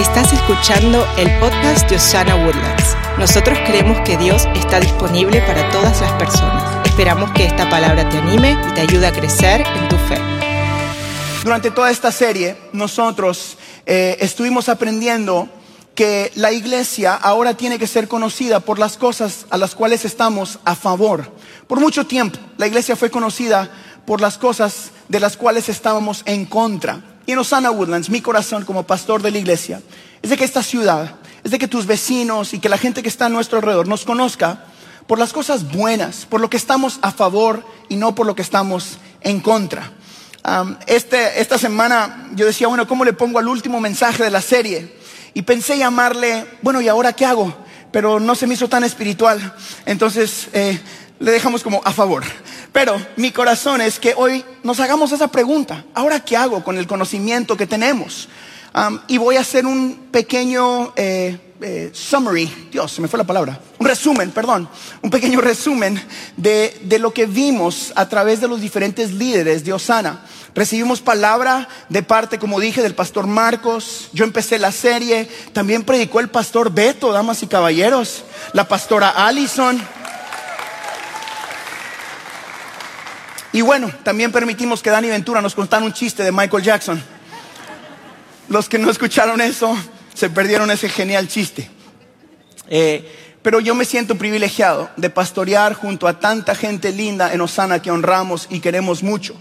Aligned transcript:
Estás 0.00 0.32
escuchando 0.32 1.06
el 1.18 1.28
podcast 1.40 1.86
de 1.90 1.96
Osana 1.96 2.34
Woodlands. 2.34 2.96
Nosotros 3.18 3.58
creemos 3.66 4.00
que 4.00 4.16
Dios 4.16 4.46
está 4.54 4.80
disponible 4.80 5.42
para 5.42 5.68
todas 5.68 6.00
las 6.00 6.12
personas. 6.12 6.86
Esperamos 6.86 7.30
que 7.32 7.44
esta 7.44 7.68
palabra 7.68 8.08
te 8.08 8.16
anime 8.16 8.56
y 8.66 8.72
te 8.72 8.80
ayude 8.80 9.06
a 9.06 9.12
crecer 9.12 9.60
en 9.60 9.88
tu 9.90 9.96
fe. 9.96 10.16
Durante 11.44 11.70
toda 11.70 11.90
esta 11.90 12.10
serie, 12.10 12.56
nosotros 12.72 13.58
eh, 13.84 14.16
estuvimos 14.20 14.70
aprendiendo 14.70 15.50
que 15.94 16.32
la 16.34 16.50
iglesia 16.50 17.14
ahora 17.14 17.52
tiene 17.52 17.78
que 17.78 17.86
ser 17.86 18.08
conocida 18.08 18.60
por 18.60 18.78
las 18.78 18.96
cosas 18.96 19.44
a 19.50 19.58
las 19.58 19.74
cuales 19.74 20.06
estamos 20.06 20.60
a 20.64 20.76
favor. 20.76 21.30
Por 21.66 21.78
mucho 21.78 22.06
tiempo, 22.06 22.38
la 22.56 22.66
iglesia 22.66 22.96
fue 22.96 23.10
conocida 23.10 23.70
por 24.06 24.22
las 24.22 24.38
cosas 24.38 24.92
de 25.10 25.20
las 25.20 25.36
cuales 25.36 25.68
estábamos 25.68 26.22
en 26.24 26.46
contra. 26.46 27.09
Y 27.30 27.32
en 27.32 27.38
Osana 27.38 27.70
Woodlands, 27.70 28.10
mi 28.10 28.20
corazón 28.20 28.64
como 28.64 28.82
pastor 28.82 29.22
de 29.22 29.30
la 29.30 29.38
iglesia, 29.38 29.80
es 30.20 30.30
de 30.30 30.36
que 30.36 30.42
esta 30.42 30.64
ciudad, 30.64 31.14
es 31.44 31.52
de 31.52 31.60
que 31.60 31.68
tus 31.68 31.86
vecinos 31.86 32.54
y 32.54 32.58
que 32.58 32.68
la 32.68 32.76
gente 32.76 33.04
que 33.04 33.08
está 33.08 33.26
a 33.26 33.28
nuestro 33.28 33.58
alrededor 33.58 33.86
nos 33.86 34.04
conozca 34.04 34.64
por 35.06 35.20
las 35.20 35.32
cosas 35.32 35.70
buenas, 35.70 36.26
por 36.26 36.40
lo 36.40 36.50
que 36.50 36.56
estamos 36.56 36.98
a 37.02 37.12
favor 37.12 37.64
y 37.88 37.94
no 37.94 38.16
por 38.16 38.26
lo 38.26 38.34
que 38.34 38.42
estamos 38.42 38.98
en 39.20 39.38
contra. 39.38 39.92
este, 40.88 41.40
esta 41.40 41.56
semana 41.56 42.30
yo 42.34 42.46
decía, 42.46 42.66
bueno, 42.66 42.88
¿cómo 42.88 43.04
le 43.04 43.12
pongo 43.12 43.38
al 43.38 43.46
último 43.46 43.78
mensaje 43.78 44.24
de 44.24 44.30
la 44.30 44.42
serie? 44.42 44.98
Y 45.32 45.42
pensé 45.42 45.78
llamarle, 45.78 46.44
bueno, 46.62 46.80
¿y 46.80 46.88
ahora 46.88 47.12
qué 47.12 47.26
hago? 47.26 47.54
Pero 47.92 48.18
no 48.18 48.34
se 48.34 48.48
me 48.48 48.54
hizo 48.54 48.68
tan 48.68 48.82
espiritual. 48.82 49.54
Entonces 49.86 50.48
eh, 50.52 50.80
le 51.20 51.30
dejamos 51.30 51.62
como 51.62 51.80
a 51.84 51.92
favor. 51.92 52.24
Pero 52.72 53.00
mi 53.16 53.32
corazón 53.32 53.80
es 53.80 53.98
que 53.98 54.14
hoy 54.16 54.44
nos 54.62 54.78
hagamos 54.80 55.12
esa 55.12 55.28
pregunta. 55.28 55.84
¿Ahora 55.94 56.20
qué 56.20 56.36
hago 56.36 56.62
con 56.62 56.78
el 56.78 56.86
conocimiento 56.86 57.56
que 57.56 57.66
tenemos? 57.66 58.28
y 59.08 59.18
voy 59.18 59.36
a 59.36 59.40
hacer 59.40 59.66
un 59.66 60.08
pequeño 60.12 60.92
eh, 60.94 61.36
eh, 61.60 61.90
summary, 61.92 62.68
Dios, 62.70 62.92
se 62.92 63.02
me 63.02 63.08
fue 63.08 63.18
la 63.18 63.24
palabra, 63.24 63.60
un 63.78 63.86
resumen, 63.86 64.30
perdón, 64.30 64.68
un 65.02 65.10
pequeño 65.10 65.40
resumen 65.40 66.00
de, 66.36 66.80
de 66.84 66.98
lo 66.98 67.12
que 67.12 67.26
vimos 67.26 67.92
a 67.96 68.08
través 68.08 68.40
de 68.40 68.48
los 68.48 68.60
diferentes 68.60 69.12
líderes 69.12 69.64
de 69.64 69.72
Osana. 69.72 70.24
Recibimos 70.54 71.00
palabra 71.00 71.68
de 71.88 72.02
parte, 72.02 72.38
como 72.38 72.58
dije, 72.58 72.82
del 72.82 72.94
pastor 72.94 73.26
Marcos. 73.26 74.08
Yo 74.12 74.24
empecé 74.24 74.58
la 74.58 74.72
serie. 74.72 75.28
También 75.52 75.84
predicó 75.84 76.18
el 76.18 76.28
pastor 76.28 76.72
Beto, 76.72 77.12
damas 77.12 77.42
y 77.44 77.46
caballeros. 77.46 78.24
La 78.52 78.66
pastora 78.66 79.10
Allison. 79.10 79.80
Y 83.52 83.62
bueno, 83.62 83.90
también 84.04 84.30
permitimos 84.30 84.80
que 84.80 84.90
Dani 84.90 85.08
Ventura 85.08 85.42
nos 85.42 85.56
contara 85.56 85.84
un 85.84 85.92
chiste 85.92 86.22
de 86.22 86.30
Michael 86.30 86.62
Jackson. 86.62 87.02
Los 88.48 88.68
que 88.68 88.78
no 88.78 88.90
escucharon 88.90 89.40
eso 89.40 89.76
se 90.14 90.30
perdieron 90.30 90.70
ese 90.70 90.88
genial 90.88 91.26
chiste. 91.26 91.68
Eh, 92.68 93.38
pero 93.42 93.58
yo 93.58 93.74
me 93.74 93.84
siento 93.84 94.16
privilegiado 94.16 94.90
de 94.96 95.10
pastorear 95.10 95.74
junto 95.74 96.06
a 96.06 96.20
tanta 96.20 96.54
gente 96.54 96.92
linda 96.92 97.32
en 97.32 97.40
Osana 97.40 97.82
que 97.82 97.90
honramos 97.90 98.46
y 98.50 98.60
queremos 98.60 99.02
mucho. 99.02 99.34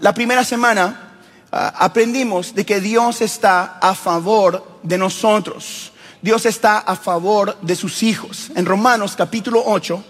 la 0.00 0.14
primera 0.14 0.44
semana 0.44 1.14
ah, 1.50 1.74
aprendimos 1.76 2.54
de 2.54 2.64
que 2.64 2.80
Dios 2.80 3.20
está 3.20 3.78
a 3.80 3.94
favor 3.94 4.78
de 4.82 4.96
nosotros. 4.96 5.92
Dios 6.22 6.46
está 6.46 6.78
a 6.78 6.94
favor 6.94 7.56
de 7.62 7.74
sus 7.74 8.02
hijos. 8.02 8.50
En 8.54 8.64
Romanos 8.64 9.16
capítulo 9.16 9.62
8 9.66 10.04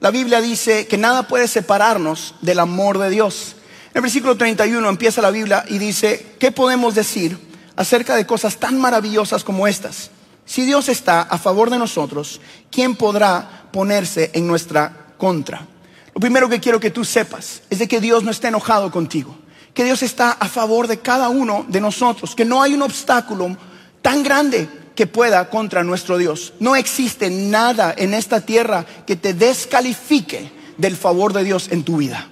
la 0.00 0.10
Biblia 0.10 0.40
dice 0.40 0.86
que 0.86 0.96
nada 0.96 1.28
puede 1.28 1.46
separarnos 1.46 2.34
del 2.40 2.58
amor 2.58 2.98
de 2.98 3.10
Dios. 3.10 3.54
En 3.90 3.98
el 3.98 4.02
versículo 4.02 4.36
31 4.36 4.88
empieza 4.88 5.20
la 5.20 5.30
Biblia 5.30 5.64
y 5.68 5.78
dice, 5.78 6.34
¿qué 6.38 6.50
podemos 6.50 6.94
decir 6.94 7.38
acerca 7.76 8.16
de 8.16 8.26
cosas 8.26 8.56
tan 8.56 8.78
maravillosas 8.78 9.44
como 9.44 9.68
estas? 9.68 10.10
Si 10.46 10.64
Dios 10.64 10.88
está 10.88 11.20
a 11.20 11.36
favor 11.36 11.68
de 11.68 11.78
nosotros, 11.78 12.40
¿quién 12.70 12.96
podrá 12.96 13.68
ponerse 13.72 14.30
en 14.32 14.46
nuestra 14.46 15.14
contra? 15.18 15.66
Lo 16.14 16.20
primero 16.20 16.48
que 16.48 16.60
quiero 16.60 16.80
que 16.80 16.90
tú 16.90 17.04
sepas 17.04 17.62
es 17.68 17.78
de 17.78 17.86
que 17.86 18.00
Dios 18.00 18.24
no 18.24 18.30
está 18.30 18.48
enojado 18.48 18.90
contigo, 18.90 19.36
que 19.74 19.84
Dios 19.84 20.02
está 20.02 20.32
a 20.32 20.48
favor 20.48 20.88
de 20.88 21.00
cada 21.00 21.28
uno 21.28 21.66
de 21.68 21.80
nosotros, 21.80 22.34
que 22.34 22.46
no 22.46 22.62
hay 22.62 22.72
un 22.72 22.82
obstáculo 22.82 23.54
tan 24.00 24.22
grande 24.22 24.66
que 25.00 25.06
pueda 25.06 25.48
contra 25.48 25.82
nuestro 25.82 26.18
Dios. 26.18 26.52
No 26.60 26.76
existe 26.76 27.30
nada 27.30 27.94
en 27.96 28.12
esta 28.12 28.42
tierra 28.42 28.84
que 29.06 29.16
te 29.16 29.32
descalifique 29.32 30.52
del 30.76 30.94
favor 30.94 31.32
de 31.32 31.42
Dios 31.42 31.68
en 31.70 31.84
tu 31.84 31.96
vida. 31.96 32.28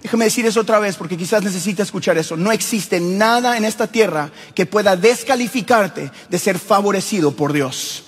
Déjame 0.00 0.24
decir 0.24 0.46
eso 0.46 0.60
otra 0.60 0.78
vez 0.78 0.96
porque 0.96 1.18
quizás 1.18 1.42
necesites 1.42 1.88
escuchar 1.88 2.16
eso. 2.16 2.34
No 2.34 2.50
existe 2.50 2.98
nada 2.98 3.58
en 3.58 3.66
esta 3.66 3.88
tierra 3.88 4.30
que 4.54 4.64
pueda 4.64 4.96
descalificarte 4.96 6.10
de 6.30 6.38
ser 6.38 6.58
favorecido 6.58 7.32
por 7.36 7.52
Dios. 7.52 8.04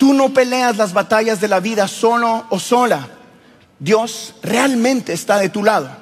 Tú 0.00 0.12
no 0.12 0.34
peleas 0.34 0.76
las 0.76 0.92
batallas 0.92 1.40
de 1.40 1.46
la 1.46 1.60
vida 1.60 1.86
solo 1.86 2.46
o 2.50 2.58
sola. 2.58 3.08
Dios 3.78 4.34
realmente 4.42 5.12
está 5.12 5.38
de 5.38 5.48
tu 5.48 5.62
lado. 5.62 5.96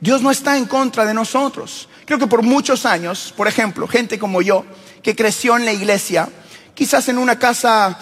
Dios 0.00 0.22
no 0.22 0.32
está 0.32 0.56
en 0.56 0.66
contra 0.66 1.04
de 1.04 1.14
nosotros. 1.14 1.88
Creo 2.04 2.18
que 2.18 2.26
por 2.26 2.42
muchos 2.42 2.84
años, 2.84 3.32
por 3.36 3.46
ejemplo, 3.46 3.86
gente 3.86 4.18
como 4.18 4.42
yo, 4.42 4.64
que 5.02 5.16
creció 5.16 5.56
en 5.56 5.64
la 5.64 5.72
iglesia, 5.72 6.28
quizás 6.74 7.08
en 7.08 7.18
una 7.18 7.38
casa 7.38 7.98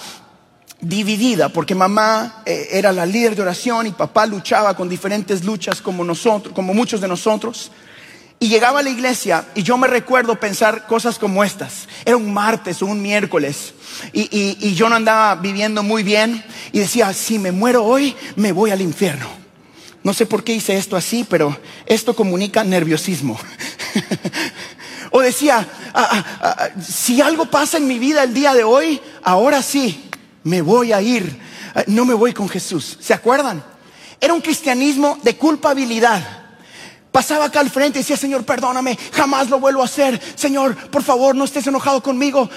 dividida, 0.80 1.48
porque 1.48 1.74
mamá 1.74 2.42
eh, 2.46 2.68
era 2.72 2.92
la 2.92 3.06
líder 3.06 3.36
de 3.36 3.42
oración 3.42 3.86
y 3.86 3.92
papá 3.92 4.26
luchaba 4.26 4.74
con 4.76 4.88
diferentes 4.88 5.44
luchas 5.44 5.80
como 5.80 6.04
nosotros, 6.04 6.54
como 6.54 6.74
muchos 6.74 7.00
de 7.00 7.08
nosotros. 7.08 7.70
Y 8.42 8.48
llegaba 8.48 8.80
a 8.80 8.82
la 8.82 8.88
iglesia 8.88 9.44
y 9.54 9.62
yo 9.62 9.76
me 9.76 9.86
recuerdo 9.86 10.40
pensar 10.40 10.86
cosas 10.86 11.18
como 11.18 11.44
estas. 11.44 11.86
Era 12.06 12.16
un 12.16 12.32
martes 12.32 12.80
o 12.80 12.86
un 12.86 13.02
miércoles 13.02 13.74
y, 14.14 14.56
y 14.58 14.74
yo 14.74 14.88
no 14.88 14.96
andaba 14.96 15.34
viviendo 15.34 15.82
muy 15.82 16.02
bien 16.02 16.42
y 16.72 16.78
decía, 16.78 17.12
si 17.12 17.38
me 17.38 17.52
muero 17.52 17.84
hoy, 17.84 18.16
me 18.36 18.52
voy 18.52 18.70
al 18.70 18.80
infierno. 18.80 19.28
No 20.02 20.14
sé 20.14 20.24
por 20.24 20.42
qué 20.42 20.54
hice 20.54 20.78
esto 20.78 20.96
así, 20.96 21.26
pero 21.28 21.54
esto 21.84 22.16
comunica 22.16 22.64
nerviosismo. 22.64 23.38
O 25.10 25.20
decía, 25.20 25.66
ah, 25.94 26.08
ah, 26.10 26.24
ah, 26.42 26.68
si 26.80 27.20
algo 27.20 27.46
pasa 27.46 27.78
en 27.78 27.86
mi 27.86 27.98
vida 27.98 28.22
el 28.22 28.34
día 28.34 28.54
de 28.54 28.64
hoy, 28.64 29.00
ahora 29.22 29.62
sí, 29.62 30.08
me 30.44 30.62
voy 30.62 30.92
a 30.92 31.00
ir. 31.00 31.40
No 31.86 32.04
me 32.04 32.14
voy 32.14 32.32
con 32.32 32.48
Jesús. 32.48 32.98
¿Se 33.00 33.14
acuerdan? 33.14 33.62
Era 34.20 34.34
un 34.34 34.40
cristianismo 34.40 35.18
de 35.22 35.36
culpabilidad. 35.36 36.39
Pasaba 37.12 37.46
acá 37.46 37.58
al 37.58 37.70
frente 37.70 37.98
y 37.98 38.02
decía, 38.02 38.16
Señor, 38.16 38.44
perdóname, 38.44 38.96
jamás 39.12 39.50
lo 39.50 39.58
vuelvo 39.58 39.82
a 39.82 39.86
hacer. 39.86 40.20
Señor, 40.36 40.76
por 40.90 41.02
favor, 41.02 41.34
no 41.34 41.44
estés 41.44 41.66
enojado 41.66 42.02
conmigo. 42.02 42.48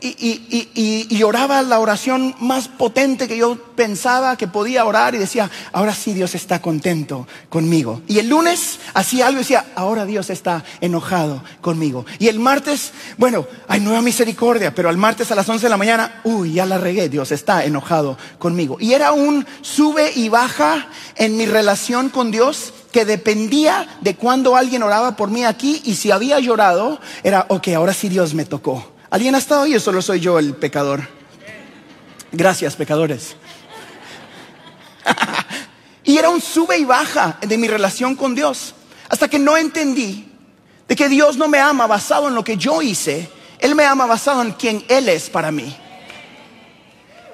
y, 0.00 1.06
y, 1.10 1.22
oraba 1.22 1.62
la 1.62 1.80
oración 1.80 2.34
más 2.38 2.68
potente 2.68 3.26
que 3.26 3.38
yo 3.38 3.56
pensaba 3.74 4.36
que 4.36 4.48
podía 4.48 4.84
orar 4.84 5.14
y 5.14 5.18
decía, 5.18 5.50
ahora 5.72 5.94
sí 5.94 6.12
Dios 6.12 6.34
está 6.34 6.60
contento 6.60 7.26
conmigo. 7.48 8.02
Y 8.06 8.18
el 8.18 8.28
lunes 8.28 8.78
hacía 8.92 9.28
algo 9.28 9.40
y 9.40 9.42
decía, 9.42 9.64
ahora 9.74 10.04
Dios 10.04 10.28
está 10.28 10.62
enojado 10.80 11.42
conmigo. 11.62 12.04
Y 12.18 12.28
el 12.28 12.38
martes, 12.38 12.92
bueno, 13.16 13.46
hay 13.66 13.80
nueva 13.80 14.02
misericordia, 14.02 14.74
pero 14.74 14.90
al 14.90 14.98
martes 14.98 15.30
a 15.32 15.34
las 15.34 15.48
11 15.48 15.66
de 15.66 15.70
la 15.70 15.76
mañana, 15.78 16.20
uy, 16.24 16.52
ya 16.52 16.66
la 16.66 16.76
regué, 16.76 17.08
Dios 17.08 17.32
está 17.32 17.64
enojado 17.64 18.18
conmigo. 18.38 18.76
Y 18.78 18.92
era 18.92 19.12
un 19.12 19.46
sube 19.62 20.12
y 20.14 20.28
baja 20.28 20.88
en 21.16 21.36
mi 21.36 21.46
relación 21.46 22.10
con 22.10 22.30
Dios 22.30 22.74
que 22.96 23.04
dependía 23.04 23.86
de 24.00 24.16
cuando 24.16 24.56
alguien 24.56 24.82
oraba 24.82 25.16
por 25.16 25.28
mí 25.28 25.44
aquí 25.44 25.82
y 25.84 25.96
si 25.96 26.10
había 26.10 26.40
llorado, 26.40 26.98
era, 27.22 27.44
ok, 27.50 27.68
ahora 27.76 27.92
sí 27.92 28.08
Dios 28.08 28.32
me 28.32 28.46
tocó. 28.46 28.90
¿Alguien 29.10 29.34
ha 29.34 29.38
estado 29.38 29.64
ahí 29.64 29.74
o 29.74 29.80
solo 29.80 30.00
soy 30.00 30.20
yo 30.20 30.38
el 30.38 30.54
pecador? 30.54 31.06
Gracias, 32.32 32.74
pecadores. 32.74 33.36
y 36.04 36.16
era 36.16 36.30
un 36.30 36.40
sube 36.40 36.78
y 36.78 36.86
baja 36.86 37.36
de 37.46 37.58
mi 37.58 37.68
relación 37.68 38.16
con 38.16 38.34
Dios. 38.34 38.74
Hasta 39.10 39.28
que 39.28 39.38
no 39.38 39.58
entendí 39.58 40.32
de 40.88 40.96
que 40.96 41.10
Dios 41.10 41.36
no 41.36 41.48
me 41.48 41.58
ama 41.58 41.86
basado 41.86 42.28
en 42.28 42.34
lo 42.34 42.44
que 42.44 42.56
yo 42.56 42.80
hice, 42.80 43.28
Él 43.58 43.74
me 43.74 43.84
ama 43.84 44.06
basado 44.06 44.40
en 44.40 44.52
quien 44.52 44.82
Él 44.88 45.10
es 45.10 45.28
para 45.28 45.52
mí. 45.52 45.76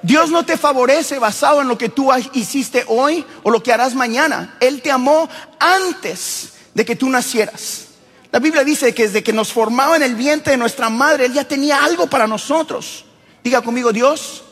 Dios 0.02 0.30
no 0.30 0.44
te 0.44 0.56
favorece 0.56 1.18
basado 1.18 1.62
en 1.62 1.68
lo 1.68 1.78
que 1.78 1.88
tú 1.88 2.10
hiciste 2.32 2.84
hoy 2.88 3.24
o 3.44 3.50
lo 3.50 3.62
que 3.62 3.72
harás 3.72 3.94
mañana. 3.94 4.56
Él 4.58 4.82
te 4.82 4.90
amó 4.90 5.28
antes 5.60 6.54
de 6.74 6.84
que 6.84 6.96
tú 6.96 7.08
nacieras. 7.08 7.86
La 8.32 8.40
Biblia 8.40 8.64
dice 8.64 8.92
que 8.94 9.04
desde 9.04 9.22
que 9.22 9.32
nos 9.32 9.52
formaba 9.52 9.94
en 9.94 10.02
el 10.02 10.16
vientre 10.16 10.52
de 10.52 10.56
nuestra 10.56 10.88
madre, 10.88 11.26
Él 11.26 11.34
ya 11.34 11.44
tenía 11.44 11.84
algo 11.84 12.08
para 12.08 12.26
nosotros. 12.26 13.04
Diga 13.44 13.62
conmigo, 13.62 13.92
Dios 13.92 14.42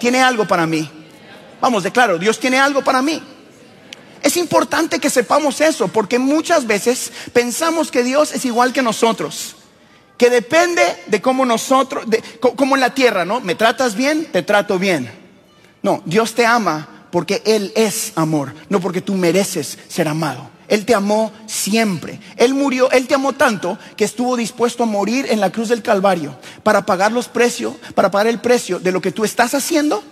tiene 0.00 0.20
algo 0.20 0.46
para 0.46 0.66
mí. 0.66 0.90
Vamos, 1.60 1.82
declaro, 1.82 2.18
Dios 2.18 2.40
tiene 2.40 2.58
algo 2.58 2.82
para 2.82 3.02
mí. 3.02 3.22
Es 4.22 4.36
importante 4.36 4.98
que 4.98 5.10
sepamos 5.10 5.60
eso, 5.60 5.88
porque 5.88 6.18
muchas 6.18 6.66
veces 6.66 7.12
pensamos 7.32 7.90
que 7.90 8.02
Dios 8.02 8.32
es 8.32 8.44
igual 8.44 8.72
que 8.72 8.82
nosotros 8.82 9.57
que 10.18 10.28
depende 10.28 10.82
de 11.06 11.22
cómo 11.22 11.46
nosotros, 11.46 12.04
de, 12.10 12.22
como 12.40 12.74
en 12.74 12.80
la 12.80 12.92
tierra, 12.92 13.24
¿no? 13.24 13.40
Me 13.40 13.54
tratas 13.54 13.94
bien, 13.94 14.26
te 14.26 14.42
trato 14.42 14.78
bien. 14.78 15.10
No, 15.82 16.02
Dios 16.04 16.34
te 16.34 16.44
ama 16.44 17.06
porque 17.10 17.40
Él 17.46 17.72
es 17.76 18.12
amor, 18.16 18.52
no 18.68 18.80
porque 18.80 19.00
tú 19.00 19.14
mereces 19.14 19.78
ser 19.88 20.08
amado. 20.08 20.50
Él 20.66 20.84
te 20.84 20.94
amó 20.94 21.32
siempre. 21.46 22.20
Él 22.36 22.52
murió, 22.52 22.90
Él 22.90 23.06
te 23.06 23.14
amó 23.14 23.32
tanto 23.32 23.78
que 23.96 24.04
estuvo 24.04 24.36
dispuesto 24.36 24.82
a 24.82 24.86
morir 24.86 25.26
en 25.30 25.40
la 25.40 25.50
cruz 25.50 25.68
del 25.68 25.82
Calvario 25.82 26.36
para 26.62 26.84
pagar 26.84 27.12
los 27.12 27.28
precios, 27.28 27.74
para 27.94 28.10
pagar 28.10 28.26
el 28.26 28.40
precio 28.40 28.78
de 28.78 28.92
lo 28.92 29.00
que 29.00 29.12
tú 29.12 29.24
estás 29.24 29.54
haciendo, 29.54 30.02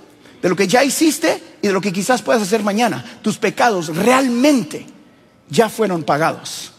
de 0.41 0.49
lo 0.49 0.57
que 0.57 0.69
ya 0.69 0.83
hiciste 0.83 1.43
y 1.61 1.67
de 1.67 1.73
lo 1.73 1.81
que 1.81 1.93
quizás 1.93 2.23
puedas 2.23 2.43
hacer 2.43 2.63
mañana. 2.63 3.05
Tus 3.23 3.37
pecados 3.37 3.95
realmente 3.95 4.87
ya 5.51 5.69
fueron 5.69 6.05
pagados. 6.05 6.73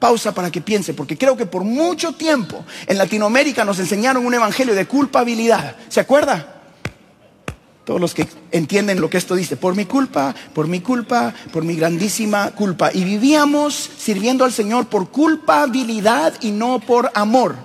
Pausa 0.00 0.32
para 0.32 0.50
que 0.50 0.62
piense, 0.62 0.94
porque 0.94 1.16
creo 1.16 1.36
que 1.36 1.46
por 1.46 1.62
mucho 1.62 2.12
tiempo 2.12 2.64
en 2.86 2.98
Latinoamérica 2.98 3.64
nos 3.64 3.78
enseñaron 3.78 4.26
un 4.26 4.34
evangelio 4.34 4.74
de 4.74 4.86
culpabilidad. 4.86 5.76
¿Se 5.88 6.00
acuerda? 6.00 6.62
Todos 7.84 8.00
los 8.00 8.14
que 8.14 8.26
entienden 8.50 9.00
lo 9.00 9.10
que 9.10 9.18
esto 9.18 9.34
dice, 9.34 9.56
por 9.56 9.76
mi 9.76 9.84
culpa, 9.84 10.34
por 10.54 10.68
mi 10.68 10.80
culpa, 10.80 11.34
por 11.52 11.64
mi 11.64 11.76
grandísima 11.76 12.50
culpa. 12.52 12.90
Y 12.94 13.04
vivíamos 13.04 13.90
sirviendo 13.98 14.44
al 14.44 14.52
Señor 14.52 14.86
por 14.86 15.10
culpabilidad 15.10 16.34
y 16.40 16.50
no 16.50 16.80
por 16.80 17.10
amor. 17.14 17.56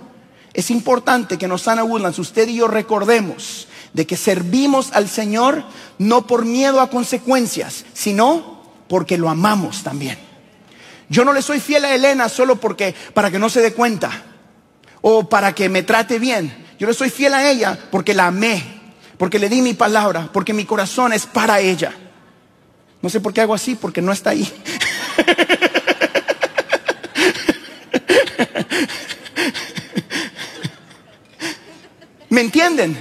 Es 0.53 0.71
importante 0.71 1.37
que 1.37 1.47
nos 1.47 1.63
Sana 1.63 1.83
Woodlands, 1.83 2.19
usted 2.19 2.49
y 2.49 2.55
yo 2.55 2.67
recordemos 2.67 3.67
de 3.93 4.05
que 4.05 4.17
servimos 4.17 4.91
al 4.91 5.07
Señor 5.07 5.63
no 5.99 6.27
por 6.27 6.43
miedo 6.43 6.81
a 6.81 6.89
consecuencias, 6.89 7.85
sino 7.93 8.61
porque 8.89 9.17
lo 9.17 9.29
amamos 9.29 9.83
también. 9.83 10.24
Yo 11.09 11.25
no 11.25 11.33
le 11.33 11.41
soy 11.41 11.59
fiel 11.59 11.85
a 11.85 11.93
Elena 11.93 12.29
solo 12.29 12.55
porque 12.57 12.95
para 13.13 13.29
que 13.29 13.39
no 13.39 13.49
se 13.49 13.61
dé 13.61 13.73
cuenta 13.73 14.11
o 15.01 15.29
para 15.29 15.53
que 15.53 15.69
me 15.69 15.83
trate 15.83 16.19
bien. 16.19 16.65
Yo 16.79 16.87
le 16.87 16.93
soy 16.93 17.09
fiel 17.09 17.33
a 17.33 17.49
ella 17.49 17.77
porque 17.91 18.13
la 18.13 18.27
amé 18.27 18.75
porque 19.17 19.39
le 19.39 19.49
di 19.49 19.61
mi 19.61 19.73
palabra, 19.73 20.29
porque 20.31 20.53
mi 20.53 20.65
corazón 20.65 21.13
es 21.13 21.25
para 21.25 21.59
ella. 21.61 21.93
No 23.01 23.09
sé 23.09 23.19
por 23.19 23.33
qué 23.33 23.41
hago 23.41 23.55
así, 23.55 23.75
porque 23.75 24.01
no 24.01 24.11
está 24.11 24.31
ahí. 24.31 24.51
¿Me 32.29 32.41
entienden? 32.41 32.99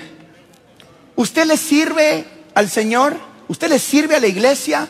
Usted 1.17 1.47
le 1.47 1.57
sirve 1.57 2.27
al 2.55 2.71
Señor, 2.71 3.19
usted 3.49 3.69
le 3.69 3.81
sirve 3.81 4.15
a 4.17 4.21
la 4.21 4.29
iglesia, 4.29 4.87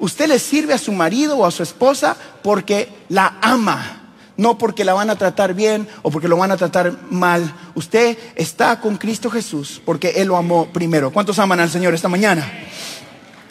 usted 0.00 0.26
le 0.28 0.38
sirve 0.38 0.72
a 0.74 0.78
su 0.78 0.92
marido 0.92 1.36
o 1.36 1.44
a 1.46 1.50
su 1.50 1.62
esposa 1.62 2.16
porque 2.48 2.88
la 3.10 3.34
ama 3.42 4.00
no 4.38 4.56
porque 4.56 4.82
la 4.82 4.94
van 4.94 5.10
a 5.10 5.16
tratar 5.16 5.52
bien 5.52 5.86
o 6.00 6.10
porque 6.10 6.28
lo 6.28 6.38
van 6.38 6.50
a 6.50 6.56
tratar 6.56 6.96
mal. 7.10 7.52
Usted 7.74 8.16
está 8.36 8.80
con 8.80 8.96
Cristo 8.96 9.28
Jesús 9.28 9.82
porque 9.84 10.12
Él 10.16 10.28
lo 10.28 10.36
amó 10.38 10.72
primero. 10.72 11.12
¿Cuántos 11.12 11.38
aman 11.38 11.60
al 11.60 11.68
Señor 11.68 11.92
esta 11.92 12.08
mañana? 12.08 12.50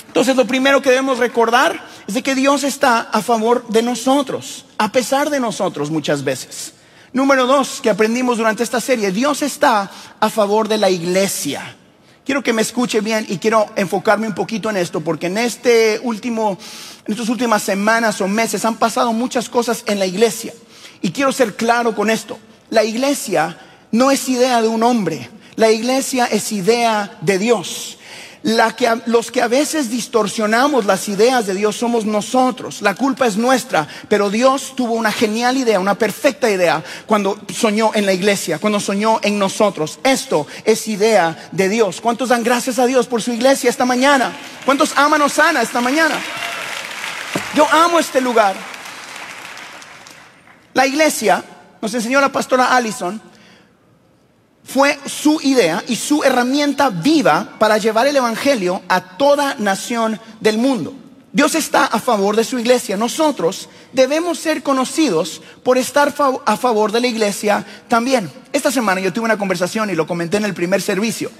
Entonces 0.08 0.36
lo 0.36 0.48
primero 0.48 0.82
que 0.82 0.90
debemos 0.90 1.20
recordar 1.20 1.80
es 2.08 2.16
de 2.16 2.24
que 2.24 2.34
Dios 2.34 2.64
está 2.64 3.02
a 3.02 3.22
favor 3.22 3.68
de 3.68 3.84
nosotros, 3.84 4.66
a 4.80 4.92
pesar 4.92 5.30
de 5.30 5.40
nosotros 5.40 5.92
muchas 5.92 6.24
veces. 6.24 6.74
Número 7.14 7.46
dos, 7.46 7.82
que 7.84 7.92
aprendimos 7.92 8.40
durante 8.40 8.64
esta 8.64 8.82
serie, 8.82 9.12
Dios 9.12 9.44
está 9.44 9.92
a 10.20 10.30
favor 10.32 10.68
de 10.68 10.80
la 10.80 10.90
iglesia. 10.90 11.76
Quiero 12.28 12.44
que 12.44 12.52
me 12.52 12.62
escuche 12.62 13.00
bien 13.00 13.26
y 13.30 13.38
quiero 13.38 13.68
enfocarme 13.78 14.28
un 14.28 14.36
poquito 14.36 14.70
en 14.70 14.76
esto, 14.76 15.00
porque 15.00 15.28
en 15.28 15.38
este 15.38 15.98
último, 16.04 16.58
en 17.06 17.14
estas 17.14 17.30
últimas 17.30 17.64
semanas 17.64 18.20
o 18.20 18.28
meses 18.28 18.66
han 18.66 18.76
pasado 18.76 19.14
muchas 19.14 19.48
cosas 19.48 19.86
en 19.86 19.98
la 19.98 20.06
iglesia. 20.06 20.54
Y 21.02 21.12
quiero 21.12 21.32
ser 21.32 21.56
claro 21.56 21.96
con 21.96 22.10
esto. 22.10 22.38
La 22.70 22.84
iglesia 22.84 23.58
no 23.94 24.12
es 24.12 24.28
idea 24.28 24.62
de 24.62 24.68
un 24.68 24.84
hombre. 24.84 25.30
La 25.56 25.72
iglesia 25.72 26.26
es 26.26 26.52
idea 26.52 27.18
de 27.22 27.40
Dios. 27.40 27.98
La 28.44 28.75
que, 28.75 29.01
los 29.07 29.31
que 29.31 29.42
a 29.42 29.48
veces 29.48 29.89
distorsionamos 29.89 30.86
las 30.86 31.10
ideas 31.10 31.48
de 31.48 31.54
Dios 31.54 31.75
somos 31.75 32.06
nosotros. 32.06 32.81
La 32.81 32.95
culpa 32.95 33.28
es 33.28 33.38
nuestra, 33.38 33.88
pero 34.07 34.30
Dios 34.30 34.74
tuvo 34.75 34.94
una 34.94 35.12
genial 35.12 35.57
idea, 35.57 35.80
una 35.80 35.95
perfecta 35.95 36.50
idea 36.50 36.84
cuando 37.06 37.39
soñó 37.54 37.92
en 37.94 38.06
la 38.06 38.13
iglesia, 38.13 38.60
cuando 38.60 38.80
soñó 38.80 39.19
en 39.24 39.39
nosotros. 39.39 40.00
Esto 40.04 40.48
es 40.63 40.88
idea 40.88 41.50
de 41.51 41.68
Dios. 41.69 42.00
¿Cuántos 42.00 42.30
dan 42.30 42.44
gracias 42.44 42.80
a 42.80 42.86
Dios 42.86 43.07
por 43.07 43.22
su 43.22 43.31
iglesia 43.31 43.69
esta 43.69 43.86
mañana? 43.86 44.31
¿Cuántos 44.66 44.98
aman 44.98 45.22
Osana 45.22 45.62
esta 45.62 45.81
mañana? 45.81 46.16
Yo 47.56 47.68
amo 47.72 48.00
este 48.00 48.22
lugar. 48.22 48.56
La 50.74 50.86
iglesia, 50.86 51.44
nos 51.81 51.94
enseñó 51.94 52.22
la 52.22 52.31
pastora 52.31 52.75
Allison, 52.75 53.19
fue 54.68 55.00
su 55.06 55.40
idea 55.42 55.84
y 55.88 55.96
su 55.96 56.24
herramienta 56.24 56.90
viva 56.90 57.56
para 57.58 57.78
llevar 57.78 58.06
el 58.08 58.18
Evangelio 58.18 58.81
a 58.90 59.18
toda 59.18 59.56
nación 59.58 60.19
del 60.42 60.58
mundo. 60.58 60.94
Dios 61.31 61.56
está 61.56 61.86
a 61.86 62.00
favor 62.00 62.36
de 62.36 62.44
su 62.44 62.60
iglesia. 62.60 62.98
Nosotros 62.98 63.69
debemos 63.94 64.40
ser 64.40 64.64
conocidos 64.64 65.42
por 65.64 65.78
estar 65.78 66.14
a 66.46 66.58
favor 66.58 66.92
de 66.92 67.00
la 67.00 67.08
iglesia 67.08 67.66
también. 67.88 68.30
Esta 68.52 68.72
semana 68.72 69.00
yo 69.00 69.14
tuve 69.14 69.25
una 69.25 69.38
conversación 69.38 69.90
y 69.90 69.96
lo 69.96 70.08
comenté 70.08 70.38
en 70.38 70.46
el 70.46 70.54
primer 70.54 70.81
servicio. 70.81 71.31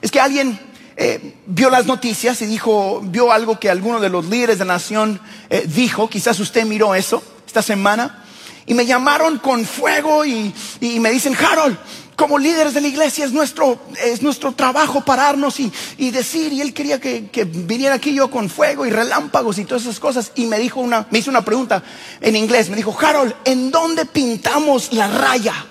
Es 0.00 0.10
que 0.10 0.20
alguien 0.20 0.58
eh, 0.96 1.36
vio 1.46 1.68
las 1.68 1.86
noticias 1.86 2.40
y 2.42 2.46
dijo, 2.46 3.00
vio 3.02 3.32
algo 3.32 3.58
que 3.58 3.68
alguno 3.68 4.00
de 4.00 4.08
los 4.08 4.26
líderes 4.26 4.58
de 4.58 4.64
la 4.64 4.74
nación 4.74 5.20
eh, 5.50 5.64
dijo. 5.66 6.08
Quizás 6.08 6.38
usted 6.40 6.64
miró 6.64 6.94
eso 6.94 7.22
esta 7.46 7.60
semana. 7.60 8.24
Y 8.66 8.74
me 8.74 8.86
llamaron 8.86 9.38
con 9.38 9.64
fuego 9.64 10.24
y, 10.24 10.54
me 11.00 11.10
dicen, 11.10 11.34
Harold, 11.34 11.76
como 12.20 12.38
líderes 12.38 12.74
de 12.74 12.82
la 12.82 12.88
iglesia 12.88 13.24
es 13.24 13.32
nuestro, 13.32 13.80
es 14.04 14.20
nuestro 14.20 14.52
trabajo 14.52 15.00
pararnos 15.00 15.58
y, 15.58 16.10
decir, 16.10 16.52
y 16.52 16.60
él 16.60 16.74
quería 16.74 17.00
que, 17.00 17.30
viniera 17.50 17.94
aquí 17.94 18.12
yo 18.12 18.30
con 18.30 18.50
fuego 18.50 18.84
y 18.84 18.90
relámpagos 18.90 19.58
y 19.58 19.64
todas 19.64 19.84
esas 19.84 19.98
cosas. 19.98 20.30
Y 20.34 20.44
me 20.44 20.58
dijo 20.58 20.80
una, 20.80 21.06
me 21.10 21.20
hizo 21.20 21.30
una 21.30 21.42
pregunta 21.42 21.82
en 22.20 22.36
inglés, 22.36 22.68
me 22.68 22.76
dijo, 22.76 22.94
Harold, 23.00 23.34
¿en 23.46 23.70
dónde 23.70 24.04
pintamos 24.04 24.92
la 24.92 25.08
raya? 25.08 25.64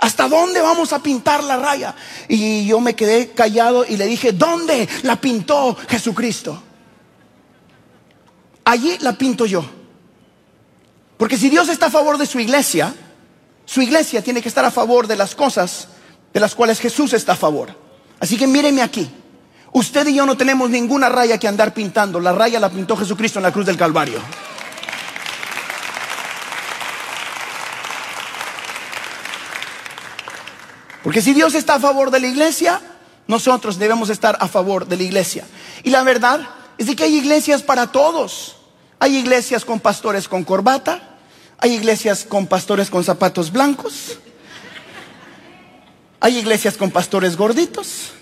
¿Hasta 0.00 0.26
dónde 0.28 0.60
vamos 0.60 0.92
a 0.92 1.00
pintar 1.00 1.44
la 1.44 1.56
raya? 1.56 1.94
Y 2.26 2.66
yo 2.66 2.80
me 2.80 2.96
quedé 2.96 3.30
callado 3.30 3.86
y 3.88 3.96
le 3.96 4.06
dije, 4.06 4.32
¿dónde 4.32 4.88
la 5.04 5.20
pintó 5.20 5.76
Jesucristo? 5.88 6.60
Allí 8.64 8.96
la 9.02 9.12
pinto 9.12 9.46
yo. 9.46 9.64
Porque 11.16 11.38
si 11.38 11.48
Dios 11.48 11.68
está 11.68 11.86
a 11.86 11.90
favor 11.92 12.18
de 12.18 12.26
su 12.26 12.40
iglesia, 12.40 12.92
su 13.66 13.82
iglesia 13.82 14.22
tiene 14.22 14.40
que 14.40 14.48
estar 14.48 14.64
a 14.64 14.70
favor 14.70 15.06
de 15.06 15.16
las 15.16 15.34
cosas 15.34 15.88
de 16.32 16.40
las 16.40 16.54
cuales 16.54 16.80
Jesús 16.80 17.12
está 17.12 17.32
a 17.32 17.36
favor. 17.36 17.68
Así 18.20 18.38
que 18.38 18.46
míreme 18.46 18.80
aquí. 18.80 19.10
Usted 19.72 20.06
y 20.06 20.14
yo 20.14 20.24
no 20.24 20.36
tenemos 20.36 20.70
ninguna 20.70 21.08
raya 21.08 21.36
que 21.36 21.48
andar 21.48 21.74
pintando. 21.74 22.20
La 22.20 22.32
raya 22.32 22.60
la 22.60 22.70
pintó 22.70 22.96
Jesucristo 22.96 23.40
en 23.40 23.42
la 23.42 23.52
cruz 23.52 23.66
del 23.66 23.76
Calvario. 23.76 24.20
Porque 31.02 31.20
si 31.20 31.34
Dios 31.34 31.54
está 31.54 31.74
a 31.74 31.80
favor 31.80 32.10
de 32.10 32.20
la 32.20 32.26
iglesia, 32.26 32.80
nosotros 33.26 33.78
debemos 33.78 34.08
estar 34.08 34.38
a 34.40 34.48
favor 34.48 34.86
de 34.86 34.96
la 34.96 35.02
iglesia. 35.02 35.44
Y 35.82 35.90
la 35.90 36.02
verdad 36.02 36.40
es 36.78 36.86
de 36.86 36.96
que 36.96 37.04
hay 37.04 37.16
iglesias 37.16 37.62
para 37.62 37.92
todos. 37.92 38.56
Hay 38.98 39.16
iglesias 39.16 39.64
con 39.64 39.80
pastores 39.80 40.28
con 40.28 40.44
corbata, 40.44 41.15
hay 41.58 41.72
iglesias 41.74 42.24
con 42.24 42.46
pastores 42.46 42.90
con 42.90 43.04
zapatos 43.04 43.50
blancos, 43.50 44.18
hay 46.20 46.38
iglesias 46.38 46.76
con 46.76 46.90
pastores 46.90 47.36
gorditos, 47.36 48.12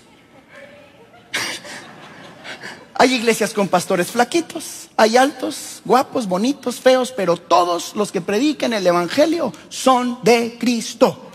hay 2.93 3.13
iglesias 3.13 3.53
con 3.53 3.67
pastores 3.67 4.07
flaquitos, 4.07 4.89
hay 4.95 5.17
altos, 5.17 5.81
guapos, 5.83 6.27
bonitos, 6.27 6.79
feos, 6.79 7.11
pero 7.11 7.37
todos 7.37 7.95
los 7.95 8.11
que 8.11 8.21
predican 8.21 8.73
el 8.73 8.87
Evangelio 8.87 9.51
son 9.69 10.19
de 10.23 10.57
Cristo. 10.59 11.29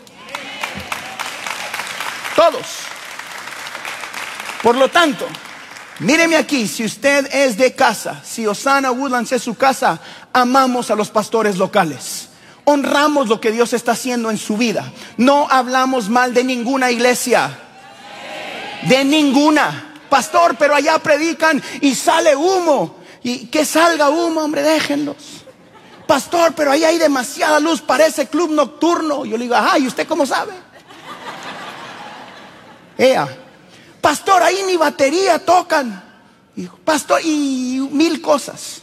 Todos. 2.34 2.66
Por 4.62 4.76
lo 4.76 4.88
tanto, 4.88 5.26
Míreme 6.00 6.36
aquí, 6.36 6.66
si 6.66 6.82
usted 6.82 7.28
es 7.30 7.58
de 7.58 7.74
casa, 7.74 8.22
si 8.24 8.46
Osana 8.46 8.90
Woodlands 8.90 9.32
es 9.32 9.42
su 9.42 9.54
casa, 9.54 10.00
amamos 10.32 10.90
a 10.90 10.94
los 10.94 11.10
pastores 11.10 11.58
locales. 11.58 12.28
Honramos 12.64 13.28
lo 13.28 13.40
que 13.40 13.50
Dios 13.50 13.72
está 13.72 13.92
haciendo 13.92 14.30
en 14.30 14.38
su 14.38 14.56
vida. 14.56 14.92
No 15.16 15.48
hablamos 15.50 16.08
mal 16.08 16.34
de 16.34 16.44
ninguna 16.44 16.90
iglesia. 16.90 17.58
De 18.88 19.04
ninguna. 19.04 19.94
Pastor, 20.08 20.56
pero 20.58 20.74
allá 20.74 20.98
predican 20.98 21.62
y 21.80 21.94
sale 21.94 22.36
humo. 22.36 22.96
Y 23.22 23.46
que 23.46 23.64
salga 23.64 24.08
humo, 24.08 24.42
hombre, 24.42 24.62
déjenlos. 24.62 25.16
Pastor, 26.06 26.54
pero 26.54 26.72
allá 26.72 26.88
hay 26.88 26.98
demasiada 26.98 27.60
luz, 27.60 27.80
parece 27.80 28.26
club 28.26 28.50
nocturno. 28.50 29.24
Yo 29.24 29.36
le 29.36 29.44
digo, 29.44 29.56
ay, 29.56 29.86
¿usted 29.86 30.06
cómo 30.08 30.26
sabe? 30.26 30.52
Ea, 32.98 33.28
pastor, 34.00 34.42
ahí 34.42 34.62
ni 34.66 34.76
batería 34.76 35.38
tocan. 35.38 36.02
pastor, 36.84 37.20
y 37.24 37.88
mil 37.92 38.20
cosas. 38.20 38.82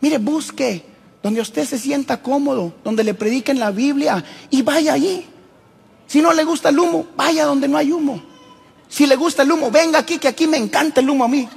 Mire, 0.00 0.18
busque 0.18 0.84
donde 1.22 1.40
usted 1.40 1.64
se 1.64 1.78
sienta 1.78 2.20
cómodo, 2.20 2.74
donde 2.84 3.02
le 3.02 3.14
prediquen 3.14 3.58
la 3.58 3.70
Biblia 3.70 4.22
y 4.50 4.62
vaya 4.62 4.92
allí. 4.92 5.26
Si 6.06 6.20
no 6.20 6.32
le 6.32 6.44
gusta 6.44 6.68
el 6.68 6.78
humo, 6.78 7.06
vaya 7.16 7.46
donde 7.46 7.66
no 7.66 7.78
hay 7.78 7.90
humo. 7.90 8.22
Si 8.88 9.06
le 9.06 9.16
gusta 9.16 9.42
el 9.42 9.50
humo, 9.50 9.70
venga 9.70 9.98
aquí, 9.98 10.18
que 10.18 10.28
aquí 10.28 10.46
me 10.46 10.58
encanta 10.58 11.00
el 11.00 11.08
humo 11.08 11.24
a 11.24 11.28
mí. 11.28 11.48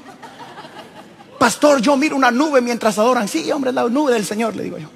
Pastor, 1.38 1.82
yo 1.82 1.96
miro 1.98 2.15
una 2.15 2.32
nube 2.32 2.62
mientras 2.62 2.98
adoran. 2.98 3.27
Sí, 3.27 3.51
hombre, 3.51 3.70
es 3.70 3.75
la 3.75 3.88
nube 3.89 4.13
del 4.13 4.25
Señor, 4.25 4.56
le 4.56 4.63
digo 4.63 4.77
yo. 4.77 4.88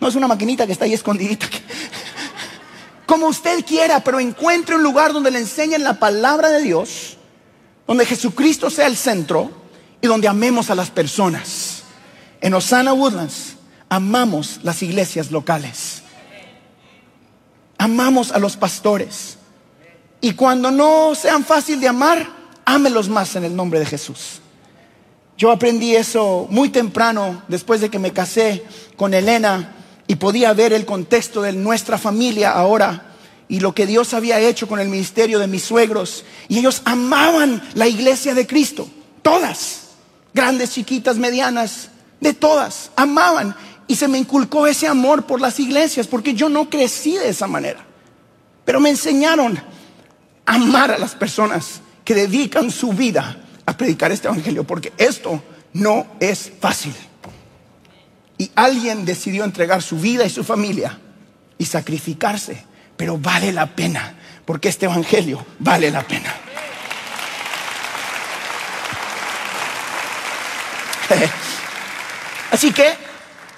No 0.00 0.08
es 0.08 0.14
una 0.14 0.28
maquinita 0.28 0.66
que 0.66 0.72
está 0.72 0.84
ahí 0.84 0.92
escondidita. 0.92 1.46
Como 3.06 3.28
usted 3.28 3.64
quiera, 3.64 4.00
pero 4.00 4.20
encuentre 4.20 4.74
un 4.74 4.82
lugar 4.82 5.12
donde 5.12 5.30
le 5.30 5.38
enseñen 5.38 5.84
la 5.84 5.98
palabra 5.98 6.50
de 6.50 6.62
Dios, 6.62 7.16
donde 7.86 8.04
Jesucristo 8.04 8.68
sea 8.68 8.88
el 8.88 8.96
centro 8.96 9.50
y 10.02 10.06
donde 10.06 10.28
amemos 10.28 10.68
a 10.70 10.74
las 10.74 10.90
personas. 10.90 11.65
En 12.46 12.54
Osana 12.54 12.92
Woodlands 12.92 13.56
amamos 13.88 14.60
las 14.62 14.80
iglesias 14.80 15.32
locales. 15.32 16.02
Amamos 17.76 18.30
a 18.30 18.38
los 18.38 18.56
pastores. 18.56 19.36
Y 20.20 20.34
cuando 20.34 20.70
no 20.70 21.16
sean 21.16 21.44
fácil 21.44 21.80
de 21.80 21.88
amar, 21.88 22.24
ámelos 22.64 23.08
más 23.08 23.34
en 23.34 23.42
el 23.42 23.56
nombre 23.56 23.80
de 23.80 23.86
Jesús. 23.86 24.40
Yo 25.36 25.50
aprendí 25.50 25.96
eso 25.96 26.46
muy 26.48 26.68
temprano, 26.68 27.42
después 27.48 27.80
de 27.80 27.90
que 27.90 27.98
me 27.98 28.12
casé 28.12 28.64
con 28.94 29.12
Elena 29.12 29.74
y 30.06 30.14
podía 30.14 30.52
ver 30.52 30.72
el 30.72 30.86
contexto 30.86 31.42
de 31.42 31.52
nuestra 31.52 31.98
familia 31.98 32.52
ahora 32.52 33.16
y 33.48 33.58
lo 33.58 33.74
que 33.74 33.88
Dios 33.88 34.14
había 34.14 34.38
hecho 34.38 34.68
con 34.68 34.78
el 34.78 34.88
ministerio 34.88 35.40
de 35.40 35.48
mis 35.48 35.64
suegros. 35.64 36.24
Y 36.46 36.60
ellos 36.60 36.82
amaban 36.84 37.60
la 37.74 37.88
iglesia 37.88 38.34
de 38.34 38.46
Cristo, 38.46 38.88
todas, 39.22 39.88
grandes, 40.32 40.70
chiquitas, 40.70 41.16
medianas, 41.16 41.90
de 42.20 42.34
todas, 42.34 42.90
amaban. 42.96 43.54
Y 43.88 43.96
se 43.96 44.08
me 44.08 44.18
inculcó 44.18 44.66
ese 44.66 44.88
amor 44.88 45.26
por 45.26 45.40
las 45.40 45.60
iglesias, 45.60 46.06
porque 46.06 46.34
yo 46.34 46.48
no 46.48 46.68
crecí 46.68 47.16
de 47.16 47.28
esa 47.28 47.46
manera. 47.46 47.84
Pero 48.64 48.80
me 48.80 48.90
enseñaron 48.90 49.56
a 50.44 50.54
amar 50.54 50.90
a 50.90 50.98
las 50.98 51.14
personas 51.14 51.80
que 52.04 52.14
dedican 52.14 52.70
su 52.70 52.92
vida 52.92 53.38
a 53.64 53.76
predicar 53.76 54.12
este 54.12 54.28
evangelio, 54.28 54.64
porque 54.64 54.92
esto 54.96 55.42
no 55.72 56.06
es 56.20 56.52
fácil. 56.60 56.94
Y 58.38 58.50
alguien 58.54 59.04
decidió 59.04 59.44
entregar 59.44 59.82
su 59.82 59.98
vida 59.98 60.24
y 60.24 60.30
su 60.30 60.44
familia 60.44 60.98
y 61.58 61.64
sacrificarse, 61.64 62.64
pero 62.96 63.18
vale 63.18 63.52
la 63.52 63.66
pena, 63.74 64.14
porque 64.44 64.68
este 64.68 64.86
evangelio 64.86 65.44
vale 65.58 65.90
la 65.90 66.06
pena. 66.06 66.34
Así 72.56 72.72
que 72.72 72.94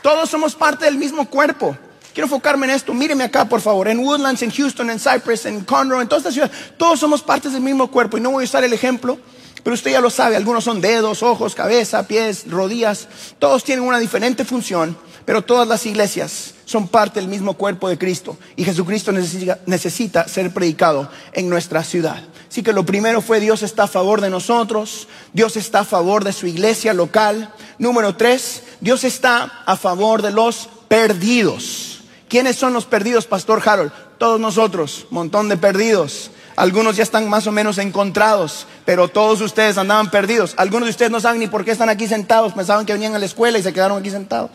todos 0.03 0.29
somos 0.29 0.57
parte 0.57 0.85
del 0.85 0.97
mismo 0.97 1.31
cuerpo. 1.31 1.79
Quiero 2.13 2.27
enfocarme 2.27 2.67
en 2.67 2.73
esto. 2.73 2.93
Míreme 2.93 3.23
acá, 3.23 3.45
por 3.45 3.61
favor. 3.61 3.87
En 3.87 4.01
Woodlands, 4.01 4.43
en 4.43 4.51
Houston, 4.51 4.91
en 4.91 4.99
Cypress, 4.99 5.47
en 5.47 5.61
Conroe, 5.61 6.03
en 6.03 6.09
todas 6.09 6.23
estas 6.23 6.35
ciudades. 6.35 6.57
Todos 6.77 6.99
somos 6.99 7.23
partes 7.23 7.53
del 7.53 7.63
mismo 7.63 7.93
cuerpo. 7.93 8.19
Y 8.19 8.21
no 8.21 8.33
voy 8.33 8.43
a 8.43 8.47
usar 8.47 8.65
el 8.65 8.73
ejemplo, 8.73 9.17
pero 9.63 9.75
usted 9.75 9.93
ya 9.93 10.01
lo 10.01 10.11
sabe. 10.11 10.35
Algunos 10.35 10.65
son 10.65 10.81
dedos, 10.81 11.23
ojos, 11.23 11.55
cabeza, 11.55 12.09
pies, 12.09 12.51
rodillas. 12.51 13.07
Todos 13.39 13.63
tienen 13.63 13.85
una 13.85 14.01
diferente 14.01 14.45
función, 14.45 14.99
pero 15.25 15.43
todas 15.43 15.69
las 15.69 15.87
iglesias 15.87 16.55
son 16.65 16.89
parte 16.89 17.21
del 17.21 17.29
mismo 17.29 17.55
cuerpo 17.55 17.89
de 17.89 17.99
Cristo. 17.99 18.37
Y 18.57 18.65
Jesucristo 18.65 19.13
necesita, 19.13 19.61
necesita 19.67 20.27
ser 20.27 20.53
predicado 20.53 21.09
en 21.35 21.49
nuestra 21.49 21.85
ciudad. 21.85 22.21
Así 22.51 22.63
que 22.63 22.73
lo 22.73 22.87
primero 22.87 23.21
fue 23.21 23.41
Dios 23.41 23.63
está 23.63 23.85
a 23.85 23.89
favor 23.89 24.21
de 24.21 24.31
nosotros. 24.31 25.07
Dios 25.33 25.57
está 25.57 25.81
a 25.81 25.85
favor 25.85 26.25
de 26.25 26.33
su 26.33 26.47
iglesia 26.47 26.95
local. 26.95 27.53
Número 27.79 28.17
tres, 28.17 28.63
Dios 28.81 29.05
está 29.05 29.63
a 29.67 29.77
favor 29.77 30.23
de 30.23 30.31
los 30.31 30.69
perdidos. 30.89 32.01
¿Quiénes 32.29 32.57
son 32.57 32.73
los 32.73 32.87
perdidos, 32.87 33.27
Pastor 33.27 33.63
Harold? 33.65 33.93
Todos 34.19 34.41
nosotros, 34.41 35.07
montón 35.11 35.49
de 35.49 35.57
perdidos. 35.57 36.31
Algunos 36.57 36.97
ya 36.97 37.05
están 37.05 37.29
más 37.29 37.47
o 37.47 37.53
menos 37.53 37.79
encontrados, 37.79 38.67
pero 38.85 39.09
todos 39.09 39.41
ustedes 39.41 39.79
andaban 39.79 40.11
perdidos. 40.11 40.55
Algunos 40.57 40.87
de 40.87 40.91
ustedes 40.91 41.11
no 41.11 41.21
saben 41.21 41.39
ni 41.39 41.47
por 41.47 41.65
qué 41.65 41.71
están 41.71 41.89
aquí 41.89 42.09
sentados, 42.09 42.53
pensaban 42.53 42.85
que 42.85 42.93
venían 42.93 43.15
a 43.15 43.19
la 43.19 43.27
escuela 43.27 43.59
y 43.59 43.63
se 43.63 43.73
quedaron 43.73 43.99
aquí 43.99 44.11
sentados. 44.11 44.51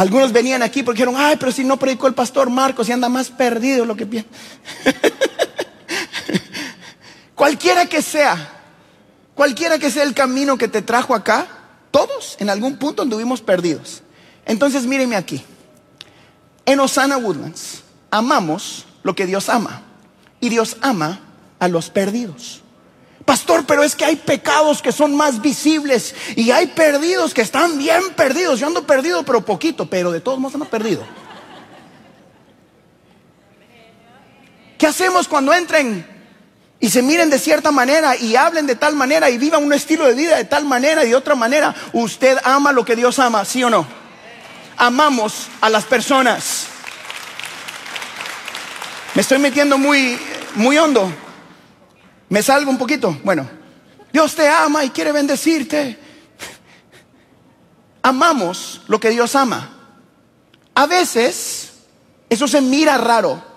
Algunos 0.00 0.32
venían 0.32 0.62
aquí 0.62 0.82
porque 0.82 1.02
dijeron, 1.02 1.20
ay, 1.20 1.36
pero 1.38 1.52
si 1.52 1.62
no 1.62 1.78
predicó 1.78 2.06
el 2.06 2.14
pastor 2.14 2.48
Marcos 2.48 2.88
y 2.88 2.92
anda 2.92 3.10
más 3.10 3.28
perdido 3.28 3.84
lo 3.84 3.94
que 3.96 4.06
piensa. 4.06 4.30
cualquiera 7.34 7.84
que 7.84 8.00
sea, 8.00 8.62
cualquiera 9.34 9.78
que 9.78 9.90
sea 9.90 10.04
el 10.04 10.14
camino 10.14 10.56
que 10.56 10.68
te 10.68 10.80
trajo 10.80 11.14
acá, 11.14 11.48
todos 11.90 12.36
en 12.38 12.48
algún 12.48 12.78
punto 12.78 13.02
anduvimos 13.02 13.42
perdidos. 13.42 14.02
Entonces 14.46 14.86
mírenme 14.86 15.16
aquí. 15.16 15.44
En 16.64 16.80
Osana 16.80 17.18
Woodlands 17.18 17.82
amamos 18.10 18.86
lo 19.02 19.14
que 19.14 19.26
Dios 19.26 19.50
ama. 19.50 19.82
Y 20.40 20.48
Dios 20.48 20.78
ama 20.80 21.20
a 21.58 21.68
los 21.68 21.90
perdidos. 21.90 22.62
Pastor, 23.24 23.64
pero 23.66 23.82
es 23.82 23.94
que 23.94 24.04
hay 24.04 24.16
pecados 24.16 24.82
que 24.82 24.92
son 24.92 25.14
más 25.14 25.40
visibles 25.40 26.14
y 26.36 26.50
hay 26.50 26.68
perdidos 26.68 27.34
que 27.34 27.42
están 27.42 27.78
bien 27.78 28.02
perdidos. 28.16 28.58
Yo 28.58 28.66
ando 28.66 28.86
perdido, 28.86 29.22
pero 29.24 29.44
poquito, 29.44 29.86
pero 29.86 30.10
de 30.10 30.20
todos 30.20 30.38
modos 30.38 30.54
ando 30.54 30.68
perdido. 30.68 31.04
¿Qué 34.78 34.86
hacemos 34.86 35.28
cuando 35.28 35.52
entren 35.52 36.06
y 36.80 36.88
se 36.88 37.02
miren 37.02 37.28
de 37.28 37.38
cierta 37.38 37.70
manera 37.70 38.16
y 38.16 38.36
hablen 38.36 38.66
de 38.66 38.74
tal 38.74 38.96
manera 38.96 39.28
y 39.28 39.36
vivan 39.36 39.62
un 39.62 39.74
estilo 39.74 40.06
de 40.06 40.14
vida 40.14 40.36
de 40.38 40.46
tal 40.46 40.64
manera 40.64 41.04
y 41.04 41.10
de 41.10 41.14
otra 41.14 41.34
manera. 41.34 41.74
Usted 41.92 42.38
ama 42.42 42.72
lo 42.72 42.86
que 42.86 42.96
Dios 42.96 43.18
ama, 43.18 43.44
¿sí 43.44 43.62
o 43.62 43.68
no? 43.68 43.86
Amamos 44.78 45.48
a 45.60 45.68
las 45.68 45.84
personas. 45.84 46.68
Me 49.14 49.20
estoy 49.20 49.38
metiendo 49.38 49.76
muy, 49.76 50.18
muy 50.54 50.78
hondo. 50.78 51.12
Me 52.30 52.42
salgo 52.42 52.70
un 52.70 52.78
poquito. 52.78 53.18
Bueno, 53.22 53.48
Dios 54.12 54.34
te 54.34 54.48
ama 54.48 54.84
y 54.84 54.90
quiere 54.90 55.12
bendecirte. 55.12 55.98
Amamos 58.02 58.80
lo 58.86 58.98
que 58.98 59.10
Dios 59.10 59.36
ama. 59.36 59.76
A 60.74 60.86
veces 60.86 61.72
eso 62.30 62.48
se 62.48 62.60
mira 62.60 62.96
raro. 62.96 63.50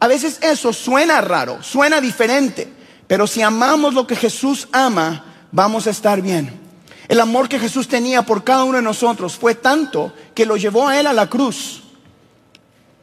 A 0.00 0.06
veces 0.08 0.38
eso 0.42 0.72
suena 0.72 1.20
raro, 1.20 1.62
suena 1.62 2.00
diferente, 2.00 2.72
pero 3.06 3.28
si 3.28 3.40
amamos 3.40 3.94
lo 3.94 4.04
que 4.04 4.16
Jesús 4.16 4.66
ama, 4.72 5.46
vamos 5.52 5.86
a 5.86 5.90
estar 5.90 6.20
bien. 6.20 6.60
El 7.06 7.20
amor 7.20 7.48
que 7.48 7.60
Jesús 7.60 7.86
tenía 7.86 8.22
por 8.22 8.42
cada 8.42 8.64
uno 8.64 8.78
de 8.78 8.82
nosotros 8.82 9.36
fue 9.36 9.54
tanto 9.54 10.12
que 10.34 10.44
lo 10.44 10.56
llevó 10.56 10.88
a 10.88 10.98
Él 10.98 11.06
a 11.06 11.12
la 11.12 11.28
cruz. 11.28 11.82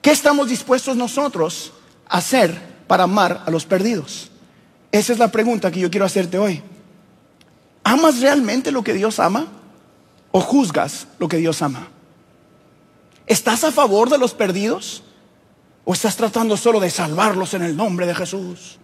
¿Qué 0.02 0.12
estamos 0.12 0.50
dispuestos 0.50 0.98
nosotros 0.98 1.72
a 2.08 2.18
hacer 2.18 2.60
para 2.88 3.04
amar 3.04 3.44
a 3.46 3.50
los 3.50 3.66
perdidos? 3.66 4.30
Esa 4.92 5.14
es 5.14 5.20
la 5.20 5.30
pregunta 5.30 5.72
que 5.72 5.80
yo 5.80 5.92
quiero 5.92 6.06
hacerte 6.06 6.38
hoy. 6.38 6.62
¿Amas 7.84 8.20
realmente 8.20 8.72
lo 8.72 8.84
que 8.84 8.94
Dios 8.94 9.20
ama 9.20 9.48
o 10.32 10.42
juzgas 10.42 11.08
lo 11.18 11.28
que 11.28 11.38
Dios 11.38 11.62
ama? 11.62 11.88
¿Estás 13.28 13.64
a 13.64 13.72
favor 13.72 14.10
de 14.10 14.18
los 14.18 14.34
perdidos? 14.34 15.04
¿O 15.86 15.94
estás 15.94 16.16
tratando 16.16 16.58
solo 16.58 16.80
de 16.80 16.90
salvarlos 16.90 17.54
en 17.54 17.64
el 17.64 17.76
nombre 17.76 18.06
de 18.06 18.16
Jesús? 18.16 18.78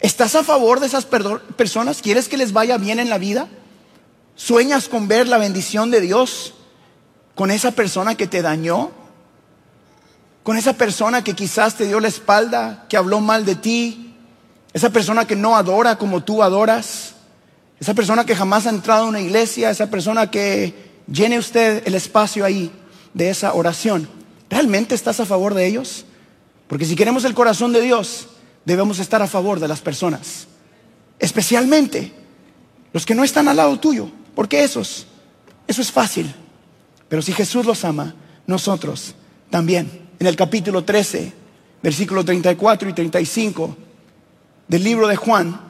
¿Estás 0.00 0.34
a 0.34 0.44
favor 0.44 0.80
de 0.80 0.86
esas 0.86 1.06
personas? 1.06 2.02
¿Quieres 2.02 2.28
que 2.28 2.36
les 2.36 2.52
vaya 2.52 2.78
bien 2.78 2.98
en 2.98 3.08
la 3.08 3.18
vida? 3.18 3.48
¿Sueñas 4.36 4.88
con 4.88 5.08
ver 5.08 5.26
la 5.26 5.38
bendición 5.38 5.90
de 5.90 6.00
Dios 6.00 6.54
con 7.34 7.50
esa 7.50 7.72
persona 7.72 8.16
que 8.16 8.28
te 8.28 8.42
dañó? 8.42 8.90
¿Con 10.44 10.56
esa 10.56 10.74
persona 10.74 11.24
que 11.24 11.34
quizás 11.34 11.76
te 11.76 11.86
dio 11.86 12.00
la 12.00 12.08
espalda, 12.08 12.86
que 12.88 12.96
habló 12.96 13.20
mal 13.20 13.44
de 13.44 13.56
ti? 13.56 14.07
¿Esa 14.72 14.90
persona 14.90 15.26
que 15.26 15.36
no 15.36 15.56
adora 15.56 15.96
como 15.96 16.22
tú 16.22 16.42
adoras? 16.42 17.14
¿Esa 17.80 17.94
persona 17.94 18.26
que 18.26 18.36
jamás 18.36 18.66
ha 18.66 18.70
entrado 18.70 19.04
a 19.04 19.08
una 19.08 19.20
iglesia? 19.20 19.70
¿Esa 19.70 19.88
persona 19.88 20.30
que 20.30 20.74
llene 21.10 21.38
usted 21.38 21.82
el 21.86 21.94
espacio 21.94 22.44
ahí 22.44 22.70
de 23.14 23.30
esa 23.30 23.54
oración? 23.54 24.08
¿Realmente 24.50 24.94
estás 24.94 25.20
a 25.20 25.26
favor 25.26 25.54
de 25.54 25.66
ellos? 25.66 26.04
Porque 26.66 26.84
si 26.84 26.96
queremos 26.96 27.24
el 27.24 27.34
corazón 27.34 27.72
de 27.72 27.80
Dios, 27.80 28.28
debemos 28.64 28.98
estar 28.98 29.22
a 29.22 29.26
favor 29.26 29.60
de 29.60 29.68
las 29.68 29.80
personas. 29.80 30.46
Especialmente 31.18 32.12
los 32.92 33.06
que 33.06 33.14
no 33.14 33.24
están 33.24 33.48
al 33.48 33.56
lado 33.56 33.78
tuyo. 33.78 34.10
Porque 34.34 34.62
esos, 34.62 35.06
eso 35.66 35.82
es 35.82 35.90
fácil. 35.90 36.32
Pero 37.08 37.22
si 37.22 37.32
Jesús 37.32 37.64
los 37.64 37.84
ama, 37.84 38.14
nosotros 38.46 39.14
también. 39.50 40.06
En 40.20 40.26
el 40.26 40.36
capítulo 40.36 40.84
13, 40.84 41.32
versículo 41.82 42.24
34 42.24 42.88
y 42.88 42.92
35 42.92 43.76
del 44.68 44.84
libro 44.84 45.08
de 45.08 45.16
Juan, 45.16 45.60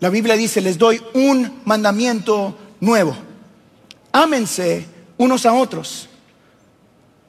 la 0.00 0.08
Biblia 0.08 0.34
dice, 0.34 0.60
les 0.60 0.78
doy 0.78 1.00
un 1.14 1.60
mandamiento 1.64 2.56
nuevo. 2.80 3.14
Ámense 4.12 4.86
unos 5.18 5.46
a 5.46 5.52
otros. 5.52 6.08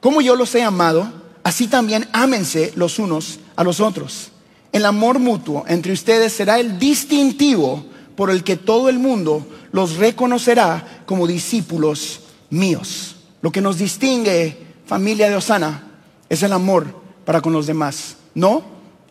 Como 0.00 0.20
yo 0.20 0.34
los 0.34 0.54
he 0.54 0.62
amado, 0.62 1.12
así 1.44 1.68
también 1.68 2.08
ámense 2.12 2.72
los 2.74 2.98
unos 2.98 3.38
a 3.56 3.62
los 3.62 3.80
otros. 3.80 4.30
El 4.72 4.86
amor 4.86 5.18
mutuo 5.18 5.64
entre 5.68 5.92
ustedes 5.92 6.32
será 6.32 6.58
el 6.58 6.78
distintivo 6.78 7.84
por 8.16 8.30
el 8.30 8.42
que 8.42 8.56
todo 8.56 8.88
el 8.88 8.98
mundo 8.98 9.46
los 9.70 9.96
reconocerá 9.96 11.02
como 11.06 11.26
discípulos 11.26 12.20
míos. 12.50 13.16
Lo 13.42 13.52
que 13.52 13.60
nos 13.60 13.78
distingue, 13.78 14.56
familia 14.86 15.28
de 15.28 15.36
Osana, 15.36 15.88
es 16.28 16.42
el 16.42 16.52
amor 16.52 16.86
para 17.24 17.42
con 17.42 17.52
los 17.52 17.66
demás. 17.66 18.16
No 18.34 18.62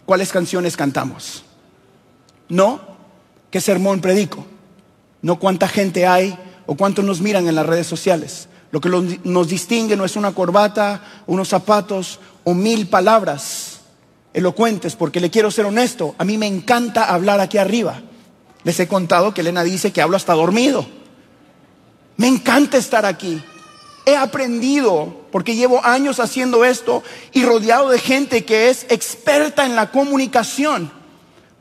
cuáles 0.05 0.31
canciones 0.31 0.75
cantamos. 0.75 1.43
No 2.51 2.81
qué 3.49 3.61
sermón 3.61 4.01
predico, 4.01 4.45
no 5.21 5.39
cuánta 5.39 5.69
gente 5.69 6.05
hay 6.05 6.37
o 6.65 6.75
cuántos 6.75 7.05
nos 7.05 7.21
miran 7.21 7.47
en 7.47 7.55
las 7.55 7.65
redes 7.65 7.87
sociales. 7.87 8.49
Lo 8.71 8.81
que 8.81 8.89
nos 8.89 9.47
distingue 9.47 9.95
no 9.95 10.03
es 10.03 10.17
una 10.17 10.33
corbata, 10.33 11.01
unos 11.27 11.47
zapatos 11.47 12.19
o 12.43 12.53
mil 12.53 12.87
palabras 12.87 13.79
elocuentes, 14.33 14.97
porque 14.97 15.21
le 15.21 15.29
quiero 15.29 15.49
ser 15.49 15.65
honesto, 15.65 16.13
a 16.17 16.25
mí 16.25 16.37
me 16.37 16.47
encanta 16.47 17.05
hablar 17.05 17.39
aquí 17.39 17.57
arriba. 17.57 18.01
Les 18.63 18.77
he 18.81 18.87
contado 18.87 19.33
que 19.33 19.41
Elena 19.41 19.63
dice 19.63 19.93
que 19.93 20.01
hablo 20.01 20.17
hasta 20.17 20.33
dormido. 20.33 20.85
Me 22.17 22.27
encanta 22.27 22.77
estar 22.77 23.05
aquí. 23.05 23.41
He 24.05 24.17
aprendido, 24.17 25.21
porque 25.31 25.55
llevo 25.55 25.85
años 25.85 26.19
haciendo 26.19 26.65
esto 26.65 27.01
y 27.31 27.43
rodeado 27.45 27.89
de 27.89 27.99
gente 27.99 28.43
que 28.43 28.69
es 28.69 28.85
experta 28.89 29.65
en 29.65 29.77
la 29.77 29.89
comunicación. 29.91 30.99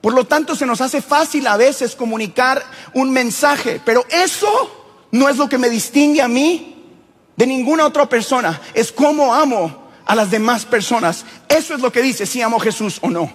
Por 0.00 0.14
lo 0.14 0.24
tanto, 0.26 0.56
se 0.56 0.66
nos 0.66 0.80
hace 0.80 1.02
fácil 1.02 1.46
a 1.46 1.56
veces 1.56 1.94
comunicar 1.94 2.64
un 2.94 3.10
mensaje, 3.10 3.80
pero 3.84 4.04
eso 4.08 5.06
no 5.10 5.28
es 5.28 5.36
lo 5.36 5.48
que 5.48 5.58
me 5.58 5.68
distingue 5.68 6.22
a 6.22 6.28
mí 6.28 6.94
de 7.36 7.46
ninguna 7.46 7.86
otra 7.86 8.08
persona. 8.08 8.60
Es 8.72 8.92
cómo 8.92 9.34
amo 9.34 9.90
a 10.06 10.14
las 10.14 10.30
demás 10.30 10.64
personas. 10.64 11.24
Eso 11.48 11.74
es 11.74 11.80
lo 11.80 11.92
que 11.92 12.02
dice 12.02 12.26
si 12.26 12.40
amo 12.40 12.56
a 12.56 12.60
Jesús 12.60 12.98
o 13.02 13.10
no. 13.10 13.30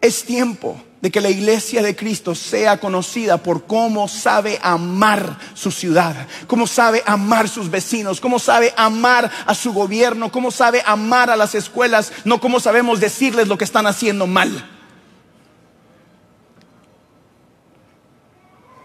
Es 0.00 0.24
tiempo 0.24 0.80
de 1.00 1.10
que 1.10 1.20
la 1.20 1.30
iglesia 1.30 1.82
de 1.82 1.96
Cristo 1.96 2.34
sea 2.34 2.78
conocida 2.78 3.38
por 3.38 3.64
cómo 3.64 4.06
sabe 4.06 4.58
amar 4.62 5.38
su 5.54 5.70
ciudad, 5.70 6.26
cómo 6.46 6.66
sabe 6.66 7.02
amar 7.06 7.48
sus 7.48 7.70
vecinos, 7.70 8.20
cómo 8.20 8.38
sabe 8.38 8.74
amar 8.76 9.30
a 9.46 9.54
su 9.54 9.72
gobierno, 9.72 10.30
cómo 10.30 10.50
sabe 10.50 10.82
amar 10.84 11.30
a 11.30 11.36
las 11.36 11.54
escuelas, 11.54 12.12
no 12.24 12.40
cómo 12.40 12.60
sabemos 12.60 13.00
decirles 13.00 13.48
lo 13.48 13.56
que 13.56 13.64
están 13.64 13.86
haciendo 13.86 14.26
mal. 14.26 14.68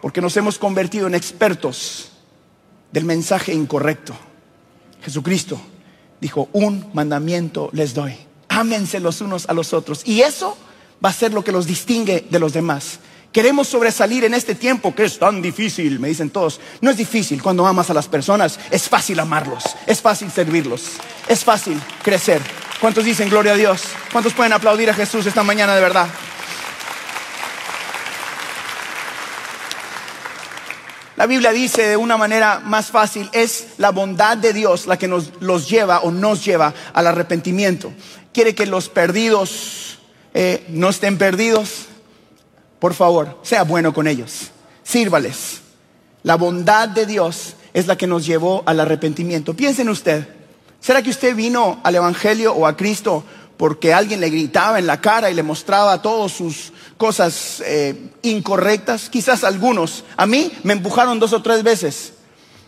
Porque 0.01 0.21
nos 0.21 0.37
hemos 0.37 0.57
convertido 0.57 1.07
en 1.07 1.15
expertos 1.15 2.11
del 2.91 3.03
mensaje 3.03 3.53
incorrecto. 3.53 4.15
Jesucristo 5.01 5.59
dijo, 6.21 6.47
un 6.53 6.91
mandamiento 6.93 7.69
les 7.73 7.93
doy. 7.93 8.15
Ámense 8.47 9.01
los 9.01 9.19
unos 9.19 9.49
a 9.49 9.53
los 9.53 9.73
otros. 9.73 10.03
Y 10.05 10.21
eso 10.21 10.55
va 11.03 11.09
a 11.09 11.13
ser 11.13 11.33
lo 11.33 11.43
que 11.43 11.51
los 11.51 11.65
distingue 11.65 12.25
de 12.29 12.39
los 12.39 12.53
demás. 12.53 12.99
Queremos 13.31 13.67
sobresalir 13.67 14.23
en 14.23 14.33
este 14.33 14.55
tiempo 14.55 14.95
que 14.95 15.03
es 15.03 15.19
tan 15.19 15.41
difícil, 15.41 15.99
me 15.99 16.07
dicen 16.07 16.29
todos. 16.29 16.61
No 16.79 16.89
es 16.89 16.95
difícil 16.95 17.43
cuando 17.43 17.67
amas 17.67 17.89
a 17.89 17.93
las 17.93 18.07
personas, 18.07 18.57
es 18.71 18.87
fácil 18.87 19.19
amarlos, 19.19 19.63
es 19.85 20.01
fácil 20.01 20.31
servirlos, 20.31 20.83
es 21.27 21.43
fácil 21.43 21.77
crecer. 22.01 22.41
¿Cuántos 22.79 23.03
dicen 23.03 23.29
gloria 23.29 23.51
a 23.51 23.57
Dios? 23.57 23.83
¿Cuántos 24.11 24.33
pueden 24.33 24.53
aplaudir 24.53 24.89
a 24.89 24.93
Jesús 24.93 25.25
esta 25.25 25.43
mañana 25.43 25.75
de 25.75 25.81
verdad? 25.81 26.07
La 31.17 31.27
Biblia 31.27 31.51
dice 31.51 31.87
de 31.87 31.97
una 31.97 32.17
manera 32.17 32.61
más 32.63 32.87
fácil, 32.87 33.29
es 33.33 33.67
la 33.77 33.91
bondad 33.91 34.37
de 34.37 34.53
Dios 34.53 34.85
la 34.85 34.97
que 34.97 35.07
nos 35.07 35.31
los 35.41 35.69
lleva 35.69 35.99
o 35.99 36.11
nos 36.11 36.43
lleva 36.43 36.73
al 36.93 37.07
arrepentimiento. 37.07 37.91
Quiere 38.33 38.53
que 38.53 38.65
los 38.65 38.89
perdidos 38.89 39.99
eh, 40.37 40.65
no 40.67 40.89
estén 40.89 41.17
perdidos, 41.17 41.85
por 42.79 42.93
favor, 42.93 43.39
sea 43.41 43.63
bueno 43.63 43.93
con 43.93 44.05
ellos, 44.05 44.51
sírvales. 44.83 45.61
La 46.23 46.35
bondad 46.35 46.89
de 46.89 47.05
Dios 47.05 47.53
es 47.73 47.87
la 47.87 47.97
que 47.97 48.05
nos 48.05 48.25
llevó 48.25 48.61
al 48.65 48.81
arrepentimiento. 48.81 49.53
Piensen 49.53 49.87
usted, 49.87 50.27
¿será 50.81 51.01
que 51.01 51.09
usted 51.09 51.37
vino 51.37 51.79
al 51.83 51.95
Evangelio 51.95 52.53
o 52.53 52.67
a 52.67 52.75
Cristo 52.75 53.23
porque 53.55 53.93
alguien 53.93 54.19
le 54.19 54.29
gritaba 54.29 54.77
en 54.77 54.87
la 54.87 54.99
cara 54.99 55.31
y 55.31 55.35
le 55.35 55.41
mostraba 55.41 56.01
todas 56.01 56.33
sus 56.33 56.73
cosas 56.97 57.63
eh, 57.65 58.09
incorrectas? 58.23 59.09
Quizás 59.09 59.45
algunos. 59.45 60.03
A 60.17 60.25
mí 60.25 60.51
me 60.63 60.73
empujaron 60.73 61.17
dos 61.17 61.31
o 61.31 61.41
tres 61.41 61.63
veces. 61.63 62.11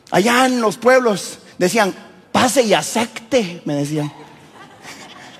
Allá 0.10 0.46
en 0.46 0.62
los 0.62 0.78
pueblos 0.78 1.40
decían, 1.58 1.94
pase 2.32 2.62
y 2.62 2.74
acepte, 2.74 3.62
me 3.66 3.76
decían. 3.76 4.10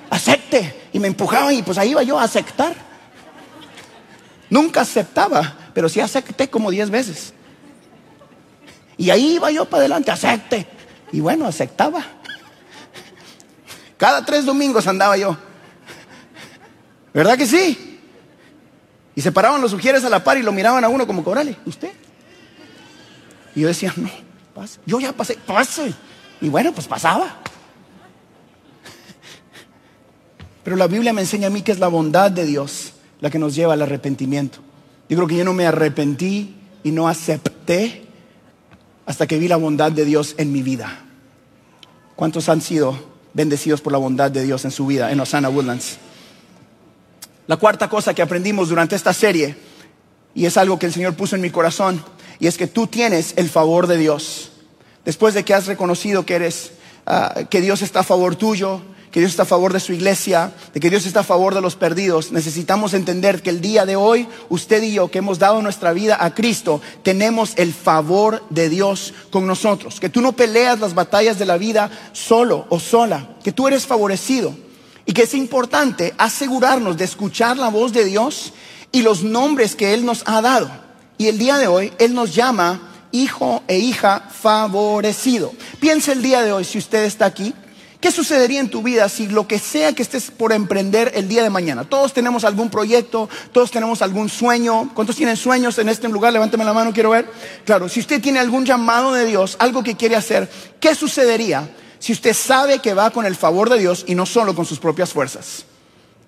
Acepte. 0.10 0.90
Y 0.94 1.00
me 1.00 1.08
empujaban 1.08 1.54
y 1.54 1.64
pues 1.64 1.78
ahí 1.78 1.92
iba 1.92 2.04
yo 2.04 2.20
a 2.20 2.24
aceptar. 2.24 2.74
Nunca 4.50 4.82
aceptaba, 4.82 5.58
pero 5.74 5.90
sí 5.90 6.00
acepté 6.00 6.50
como 6.50 6.72
diez 6.72 6.90
veces. 6.90 7.34
Y 8.98 9.10
ahí 9.10 9.36
iba 9.36 9.52
yo 9.52 9.66
para 9.66 9.82
adelante, 9.82 10.12
acepte. 10.12 10.68
Y 11.12 11.20
bueno, 11.20 11.46
aceptaba. 11.46 12.04
Cada 13.98 14.26
tres 14.26 14.46
domingos 14.46 14.88
andaba 14.88 15.18
yo. 15.18 15.38
¿Verdad 17.14 17.38
que 17.38 17.48
sí? 17.48 18.00
Y 19.16 19.22
se 19.22 19.32
paraban 19.32 19.62
los 19.62 19.72
sugieres 19.72 20.04
a 20.04 20.10
la 20.10 20.24
par 20.24 20.38
y 20.38 20.44
lo 20.44 20.52
miraban 20.52 20.84
a 20.84 20.90
uno 20.90 21.08
como, 21.08 21.24
cobrale, 21.24 21.58
¿usted? 21.66 21.92
Y 23.56 23.62
yo 23.62 23.68
decía, 23.68 23.92
no, 23.96 24.10
pase. 24.54 24.80
Yo 24.86 25.00
ya 25.00 25.12
pasé, 25.14 25.36
pase. 25.36 25.94
Y 26.40 26.50
bueno, 26.50 26.72
pues 26.72 26.88
pasaba. 26.88 27.40
Pero 30.68 30.76
la 30.76 30.88
Biblia 30.88 31.14
me 31.14 31.22
enseña 31.22 31.48
a 31.48 31.50
mí 31.50 31.62
que 31.62 31.72
es 31.72 31.80
la 31.80 31.88
bondad 31.88 32.30
de 32.30 32.44
Dios 32.44 32.92
la 33.22 33.30
que 33.30 33.40
nos 33.40 33.56
lleva 33.56 33.72
al 33.72 33.82
arrepentimiento. 33.82 34.60
Yo 35.08 35.16
creo 35.16 35.26
que 35.26 35.38
yo 35.38 35.46
no 35.46 35.54
me 35.54 35.66
arrepentí 35.66 36.58
y 36.84 36.92
no 36.92 37.08
acepté 37.08 38.06
hasta 39.06 39.28
que 39.28 39.40
vi 39.40 39.48
la 39.48 39.56
bondad 39.56 39.94
de 39.94 40.04
Dios 40.04 40.36
en 40.38 40.52
mi 40.52 40.62
vida. 40.64 41.06
¿Cuántos 42.18 42.50
han 42.50 42.60
sido 42.60 43.00
bendecidos 43.34 43.80
por 43.80 43.94
la 43.94 43.98
bondad 43.98 44.30
de 44.30 44.44
Dios 44.44 44.66
en 44.66 44.72
su 44.72 44.86
vida 44.86 45.10
en 45.10 45.22
Osana 45.22 45.48
Woodlands? 45.48 46.00
La 47.48 47.56
cuarta 47.56 47.88
cosa 47.88 48.14
que 48.14 48.22
aprendimos 48.22 48.68
durante 48.68 48.98
esta 48.98 49.14
serie, 49.14 49.56
y 50.36 50.48
es 50.48 50.58
algo 50.58 50.78
que 50.78 50.88
el 50.88 50.92
Señor 50.92 51.16
puso 51.16 51.38
en 51.38 51.42
mi 51.44 51.50
corazón, 51.50 52.04
y 52.42 52.48
es 52.48 52.58
que 52.58 52.68
tú 52.68 52.88
tienes 52.88 53.36
el 53.38 53.48
favor 53.48 53.88
de 53.88 53.96
Dios. 53.96 54.52
Después 55.06 55.34
de 55.34 55.46
que 55.46 55.54
has 55.54 55.66
reconocido 55.66 56.26
que 56.26 56.36
eres, 56.36 56.74
ah, 57.06 57.44
que 57.50 57.62
Dios 57.62 57.82
está 57.82 58.02
a 58.02 58.04
favor 58.04 58.36
tuyo, 58.36 58.82
que 59.18 59.22
Dios 59.22 59.32
está 59.32 59.42
a 59.42 59.46
favor 59.48 59.74
de 59.74 59.80
su 59.80 59.94
iglesia, 59.94 60.54
de 60.76 60.80
que 60.80 60.92
Dios 60.92 61.08
está 61.08 61.22
a 61.22 61.24
favor 61.24 61.56
de 61.56 61.62
los 61.62 61.76
perdidos, 61.76 62.32
necesitamos 62.32 62.94
entender 62.94 63.42
que 63.42 63.50
el 63.50 63.62
día 63.62 63.84
de 63.84 63.96
hoy, 63.96 64.28
usted 64.48 64.84
y 64.84 64.94
yo 64.94 65.10
que 65.10 65.18
hemos 65.18 65.40
dado 65.40 65.60
nuestra 65.64 65.92
vida 65.92 66.24
a 66.24 66.36
Cristo, 66.36 66.82
tenemos 67.02 67.54
el 67.56 67.74
favor 67.74 68.44
de 68.52 68.70
Dios 68.70 69.16
con 69.32 69.48
nosotros. 69.48 70.00
Que 70.00 70.10
tú 70.10 70.22
no 70.22 70.34
peleas 70.34 70.80
las 70.80 70.94
batallas 70.94 71.40
de 71.40 71.48
la 71.48 71.58
vida 71.58 71.90
solo 72.14 72.68
o 72.70 72.80
sola, 72.80 73.28
que 73.44 73.52
tú 73.52 73.68
eres 73.68 73.88
favorecido. 73.88 74.54
Y 75.08 75.14
que 75.14 75.24
es 75.24 75.34
importante 75.34 76.14
asegurarnos 76.20 76.96
de 76.96 77.06
escuchar 77.06 77.58
la 77.58 77.70
voz 77.70 77.94
de 77.94 78.06
Dios 78.06 78.54
y 78.92 79.02
los 79.02 79.24
nombres 79.24 79.76
que 79.76 79.96
Él 79.96 80.06
nos 80.06 80.22
ha 80.28 80.44
dado. 80.44 80.70
Y 81.18 81.26
el 81.26 81.40
día 81.40 81.58
de 81.58 81.66
hoy 81.66 81.92
Él 81.98 82.14
nos 82.14 82.36
llama 82.36 83.08
hijo 83.12 83.64
e 83.68 83.80
hija 83.80 84.30
favorecido. 84.30 85.54
Piense 85.80 86.12
el 86.12 86.22
día 86.22 86.44
de 86.44 86.52
hoy, 86.52 86.64
si 86.64 86.78
usted 86.78 87.04
está 87.04 87.26
aquí, 87.26 87.56
¿Qué 88.00 88.12
sucedería 88.12 88.60
en 88.60 88.70
tu 88.70 88.84
vida 88.84 89.10
si 89.10 89.28
lo 89.28 89.48
que 89.48 89.58
sea 89.58 89.94
que 89.94 90.04
estés 90.04 90.30
por 90.30 90.54
emprender 90.54 91.12
el 91.16 91.28
día 91.28 91.42
de 91.42 91.50
mañana? 91.50 91.84
Todos 91.84 92.14
tenemos 92.14 92.44
algún 92.44 92.70
proyecto, 92.70 93.28
todos 93.52 93.72
tenemos 93.72 94.04
algún 94.04 94.30
sueño. 94.30 94.92
¿Cuántos 94.94 95.16
tienen 95.16 95.36
sueños 95.36 95.80
en 95.80 95.90
este 95.90 96.08
lugar? 96.08 96.32
Levánteme 96.32 96.64
la 96.64 96.74
mano, 96.74 96.94
quiero 96.94 97.10
ver. 97.10 97.28
Claro, 97.66 97.90
si 97.90 98.00
usted 98.00 98.22
tiene 98.22 98.38
algún 98.38 98.66
llamado 98.66 99.14
de 99.14 99.26
Dios, 99.26 99.56
algo 99.58 99.82
que 99.82 99.96
quiere 99.96 100.16
hacer, 100.16 100.48
¿qué 100.80 100.94
sucedería 100.94 101.68
si 101.98 102.14
usted 102.14 102.36
sabe 102.36 102.80
que 102.80 102.94
va 102.94 103.10
con 103.10 103.26
el 103.26 103.36
favor 103.36 103.68
de 103.68 103.80
Dios 103.80 104.06
y 104.08 104.14
no 104.14 104.28
solo 104.28 104.54
con 104.54 104.66
sus 104.66 104.78
propias 104.78 105.12
fuerzas? 105.12 105.66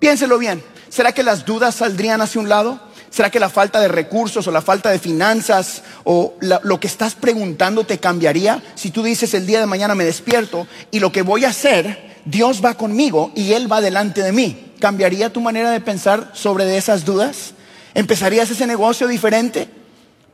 Piénselo 0.00 0.38
bien. 0.38 0.64
¿Será 0.88 1.12
que 1.12 1.22
las 1.22 1.44
dudas 1.44 1.76
saldrían 1.76 2.20
hacia 2.20 2.40
un 2.40 2.48
lado? 2.48 2.80
¿Será 3.10 3.28
que 3.28 3.40
la 3.40 3.50
falta 3.50 3.80
de 3.80 3.88
recursos 3.88 4.46
o 4.46 4.52
la 4.52 4.62
falta 4.62 4.90
de 4.90 5.00
finanzas 5.00 5.82
o 6.04 6.34
lo 6.40 6.78
que 6.78 6.86
estás 6.86 7.16
preguntando 7.16 7.84
te 7.84 7.98
cambiaría 7.98 8.62
si 8.76 8.92
tú 8.92 9.02
dices 9.02 9.34
el 9.34 9.46
día 9.46 9.58
de 9.58 9.66
mañana 9.66 9.96
me 9.96 10.04
despierto 10.04 10.68
y 10.92 11.00
lo 11.00 11.10
que 11.10 11.22
voy 11.22 11.44
a 11.44 11.48
hacer, 11.48 12.20
Dios 12.24 12.64
va 12.64 12.74
conmigo 12.74 13.32
y 13.34 13.52
Él 13.52 13.70
va 13.70 13.80
delante 13.80 14.22
de 14.22 14.30
mí? 14.30 14.74
¿Cambiaría 14.78 15.32
tu 15.32 15.40
manera 15.40 15.72
de 15.72 15.80
pensar 15.80 16.30
sobre 16.34 16.76
esas 16.76 17.04
dudas? 17.04 17.52
¿Empezarías 17.94 18.50
ese 18.50 18.66
negocio 18.66 19.08
diferente? 19.08 19.68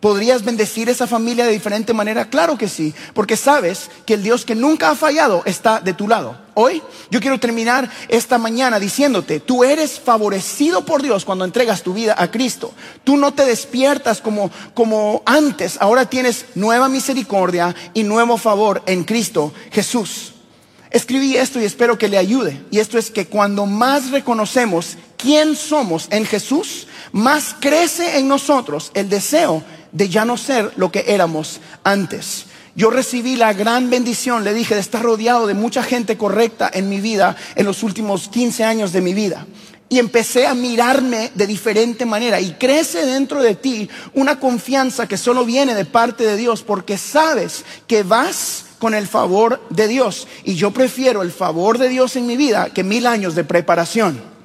¿Podrías 0.07 0.45
bendecir 0.45 0.88
esa 0.88 1.09
familia 1.09 1.47
de 1.47 1.51
diferente 1.51 1.92
manera? 1.92 2.31
Claro 2.31 2.57
que 2.57 2.69
sí, 2.69 2.95
porque 3.12 3.37
sabes 3.37 3.90
que 4.07 4.14
el 4.14 4.23
Dios 4.23 4.45
que 4.45 4.55
nunca 4.55 4.90
ha 4.90 4.95
fallado 4.95 5.42
está 5.47 5.81
de 5.81 5.95
tu 5.95 6.07
lado. 6.07 6.38
Hoy 6.55 6.81
yo 7.11 7.21
quiero 7.21 7.40
terminar 7.40 7.90
esta 8.07 8.38
mañana 8.38 8.79
diciéndote, 8.79 9.40
tú 9.40 9.64
eres 9.64 9.99
favorecido 9.99 10.85
por 10.85 11.03
Dios 11.03 11.25
cuando 11.25 11.45
entregas 11.45 11.83
tu 11.83 11.92
vida 11.92 12.14
a 12.16 12.31
Cristo. 12.31 12.73
Tú 13.03 13.16
no 13.16 13.35
te 13.35 13.45
despiertas 13.47 14.21
como, 14.21 14.49
como 14.75 15.25
antes, 15.27 15.77
ahora 15.81 16.09
tienes 16.09 16.47
nueva 16.55 16.88
misericordia 16.88 17.75
y 17.92 18.05
nuevo 18.05 18.38
favor 18.38 18.85
en 18.87 19.03
Cristo 19.03 19.53
Jesús. 19.73 20.35
Escribí 20.92 21.37
esto 21.37 21.61
y 21.61 21.64
espero 21.64 21.99
que 21.99 22.07
le 22.07 22.16
ayude. 22.16 22.64
Y 22.71 22.79
esto 22.79 22.97
es 22.97 23.11
que 23.11 23.27
cuando 23.27 23.66
más 23.66 24.12
reconocemos 24.12 24.99
quién 25.16 25.57
somos 25.57 26.07
en 26.11 26.25
Jesús, 26.25 26.87
más 27.11 27.57
crece 27.59 28.19
en 28.19 28.29
nosotros 28.29 28.92
el 28.95 29.09
deseo 29.09 29.64
de 29.92 30.09
ya 30.09 30.25
no 30.25 30.37
ser 30.37 30.72
lo 30.77 30.90
que 30.90 31.05
éramos 31.09 31.61
antes. 31.85 32.46
Yo 32.75 32.90
recibí 32.90 33.37
la 33.37 33.55
gran 33.55 33.88
bendición, 33.88 34.44
le 34.44 34.53
dije, 34.53 34.75
de 34.75 34.81
estar 34.81 35.03
rodeado 35.03 35.46
de 35.46 35.55
mucha 35.55 35.83
gente 35.83 36.18
correcta 36.18 36.70
en 36.72 36.90
mi 36.90 37.01
vida 37.01 37.35
en 37.55 37.64
los 37.64 37.83
últimos 37.83 38.29
15 38.29 38.64
años 38.64 38.92
de 38.92 39.01
mi 39.01 39.14
vida. 39.14 39.46
y 39.88 40.01
empecé 40.01 40.49
a 40.49 40.55
mirarme 40.55 41.31
de 41.37 41.46
diferente 41.46 42.05
manera 42.05 42.40
y 42.40 42.55
crece 42.55 43.07
dentro 43.07 43.40
de 43.40 43.55
ti 43.55 43.88
una 44.14 44.40
confianza 44.40 45.07
que 45.07 45.16
solo 45.16 45.44
viene 45.44 45.77
de 45.77 45.85
parte 45.85 46.27
de 46.27 46.37
Dios 46.37 46.64
porque 46.64 46.99
sabes 46.99 47.64
que 47.87 48.03
vas 48.03 48.64
con 48.81 48.94
el 48.94 49.07
favor 49.07 49.62
de 49.70 49.87
Dios 49.87 50.27
y 50.44 50.55
yo 50.55 50.72
prefiero 50.72 51.22
el 51.22 51.31
favor 51.31 51.79
de 51.79 51.88
Dios 51.88 52.16
en 52.16 52.27
mi 52.27 52.37
vida 52.37 52.70
que 52.70 52.83
mil 52.83 53.07
años 53.07 53.35
de 53.35 53.44
preparación. 53.44 54.36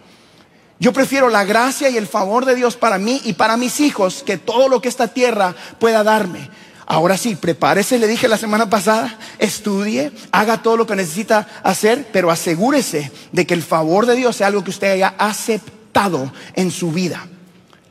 Yo 0.81 0.93
prefiero 0.93 1.29
la 1.29 1.43
gracia 1.43 1.91
y 1.91 1.97
el 1.97 2.07
favor 2.07 2.43
de 2.43 2.55
Dios 2.55 2.75
para 2.75 2.97
mí 2.97 3.21
y 3.23 3.33
para 3.33 3.55
mis 3.55 3.79
hijos 3.79 4.23
que 4.25 4.39
todo 4.39 4.67
lo 4.67 4.81
que 4.81 4.89
esta 4.89 5.09
tierra 5.09 5.55
pueda 5.77 6.03
darme. 6.03 6.49
Ahora 6.87 7.17
sí, 7.17 7.35
prepárese, 7.35 7.99
le 7.99 8.07
dije 8.07 8.27
la 8.27 8.39
semana 8.39 8.67
pasada, 8.67 9.19
estudie, 9.37 10.11
haga 10.31 10.63
todo 10.63 10.77
lo 10.77 10.87
que 10.87 10.95
necesita 10.95 11.47
hacer, 11.61 12.09
pero 12.11 12.31
asegúrese 12.31 13.11
de 13.31 13.45
que 13.45 13.53
el 13.53 13.61
favor 13.61 14.07
de 14.07 14.15
Dios 14.15 14.37
sea 14.37 14.47
algo 14.47 14.63
que 14.63 14.71
usted 14.71 14.93
haya 14.93 15.13
aceptado 15.19 16.33
en 16.55 16.71
su 16.71 16.91
vida. 16.91 17.27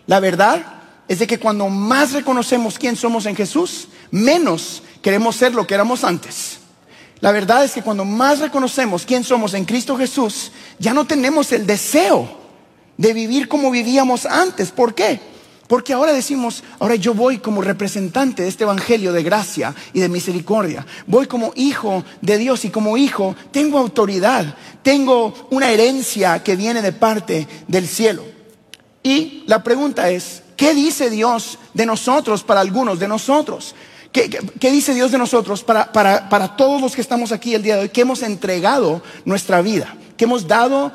La 0.08 0.18
verdad 0.18 0.60
es 1.06 1.20
de 1.20 1.28
que 1.28 1.38
cuando 1.38 1.68
más 1.68 2.10
reconocemos 2.10 2.76
quién 2.76 2.96
somos 2.96 3.24
en 3.26 3.36
Jesús, 3.36 3.86
menos 4.10 4.82
queremos 5.00 5.36
ser 5.36 5.54
lo 5.54 5.64
que 5.64 5.74
éramos 5.74 6.02
antes. 6.02 6.58
La 7.20 7.30
verdad 7.30 7.62
es 7.62 7.70
que 7.70 7.82
cuando 7.82 8.04
más 8.04 8.40
reconocemos 8.40 9.06
quién 9.06 9.22
somos 9.22 9.54
en 9.54 9.64
Cristo 9.64 9.96
Jesús, 9.96 10.50
ya 10.80 10.92
no 10.92 11.06
tenemos 11.06 11.52
el 11.52 11.68
deseo 11.68 12.40
de 13.00 13.14
vivir 13.14 13.48
como 13.48 13.70
vivíamos 13.70 14.26
antes. 14.26 14.70
¿Por 14.70 14.94
qué? 14.94 15.18
Porque 15.66 15.94
ahora 15.94 16.12
decimos, 16.12 16.62
ahora 16.78 16.96
yo 16.96 17.14
voy 17.14 17.38
como 17.38 17.62
representante 17.62 18.42
de 18.42 18.48
este 18.48 18.64
Evangelio 18.64 19.12
de 19.12 19.22
gracia 19.22 19.74
y 19.94 20.00
de 20.00 20.10
misericordia. 20.10 20.84
Voy 21.06 21.26
como 21.26 21.52
hijo 21.56 22.04
de 22.20 22.36
Dios 22.36 22.66
y 22.66 22.70
como 22.70 22.98
hijo 22.98 23.34
tengo 23.52 23.78
autoridad, 23.78 24.54
tengo 24.82 25.32
una 25.50 25.70
herencia 25.70 26.42
que 26.42 26.56
viene 26.56 26.82
de 26.82 26.92
parte 26.92 27.48
del 27.68 27.88
cielo. 27.88 28.22
Y 29.02 29.44
la 29.46 29.62
pregunta 29.62 30.10
es, 30.10 30.42
¿qué 30.54 30.74
dice 30.74 31.08
Dios 31.08 31.58
de 31.72 31.86
nosotros 31.86 32.42
para 32.42 32.60
algunos 32.60 32.98
de 32.98 33.08
nosotros? 33.08 33.74
¿Qué, 34.12 34.28
dice 34.60 34.92
Dios 34.92 35.10
de 35.10 35.18
nosotros 35.18 35.64
para, 35.64 35.90
para 35.90 36.56
todos 36.56 36.82
los 36.82 36.94
que 36.94 37.00
estamos 37.00 37.32
aquí 37.32 37.54
el 37.54 37.62
día 37.62 37.76
de 37.76 37.82
hoy? 37.82 37.88
Que 37.88 38.02
hemos 38.02 38.22
entregado 38.22 39.02
nuestra 39.24 39.62
vida, 39.62 39.96
que 40.20 40.26
hemos 40.26 40.46
dado 40.46 40.92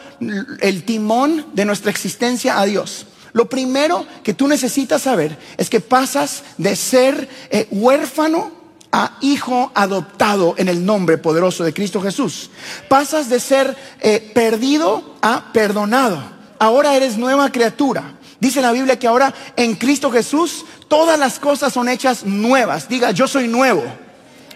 el 0.60 0.84
timón 0.84 1.48
de 1.54 1.66
nuestra 1.66 1.90
existencia 1.90 2.60
a 2.60 2.66
Dios. 2.66 3.08
Lo 3.34 3.50
primero 3.50 4.06
que 4.24 4.36
tú 4.36 4.48
necesitas 4.48 5.02
saber 5.02 5.36
es 5.58 5.68
que 5.68 5.80
pasas 5.80 6.44
de 6.60 6.76
ser 6.76 7.28
eh, 7.50 7.68
huérfano 7.72 8.52
a 8.92 9.18
hijo 9.22 9.72
adoptado 9.74 10.54
en 10.60 10.70
el 10.70 10.86
nombre 10.86 11.18
poderoso 11.18 11.64
de 11.64 11.74
Cristo 11.74 12.02
Jesús. 12.02 12.52
Pasas 12.88 13.28
de 13.28 13.40
ser 13.40 13.76
eh, 14.00 14.32
perdido 14.36 15.16
a 15.24 15.52
perdonado. 15.52 16.22
Ahora 16.60 16.96
eres 16.96 17.18
nueva 17.18 17.52
criatura. 17.52 18.20
Dice 18.40 18.62
la 18.62 18.74
Biblia 18.74 19.00
que 19.00 19.08
ahora 19.08 19.34
en 19.56 19.74
Cristo 19.74 20.12
Jesús 20.12 20.66
todas 20.88 21.18
las 21.18 21.40
cosas 21.40 21.74
son 21.74 21.90
hechas 21.90 22.26
nuevas. 22.26 22.88
Diga, 22.88 23.10
yo 23.10 23.28
soy 23.28 23.48
nuevo. 23.48 23.84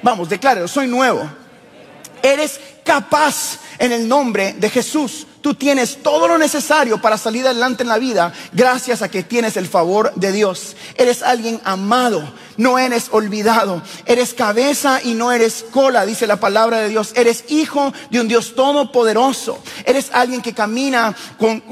Vamos, 0.03 0.29
declare, 0.29 0.67
soy 0.67 0.87
nuevo. 0.87 1.27
Eres 2.21 2.59
capaz 2.89 3.59
en 3.77 3.91
el 3.91 4.07
nombre 4.07 4.55
de 4.57 4.67
Jesús. 4.67 5.27
Tú 5.41 5.53
tienes 5.53 6.01
todo 6.01 6.27
lo 6.27 6.39
necesario 6.39 6.99
para 6.99 7.19
salir 7.19 7.45
adelante 7.45 7.83
en 7.83 7.89
la 7.89 7.99
vida 7.99 8.33
gracias 8.51 9.03
a 9.03 9.11
que 9.11 9.21
tienes 9.21 9.57
el 9.57 9.67
favor 9.67 10.11
de 10.15 10.31
Dios. 10.31 10.75
Eres 10.95 11.21
alguien 11.21 11.61
amado, 11.63 12.33
no 12.59 12.77
eres 12.77 13.07
olvidado. 13.11 13.81
Eres 14.05 14.33
cabeza 14.33 14.99
y 15.01 15.13
no 15.13 15.31
eres 15.31 15.65
cola, 15.71 16.05
dice 16.05 16.27
la 16.27 16.41
palabra 16.41 16.81
de 16.81 16.89
Dios. 16.89 17.13
Eres 17.15 17.45
hijo 17.47 17.93
de 18.11 18.19
un 18.19 18.27
Dios 18.27 18.53
todopoderoso. 18.53 19.57
Eres 19.85 20.09
alguien 20.11 20.41
que 20.41 20.53
camina 20.53 21.15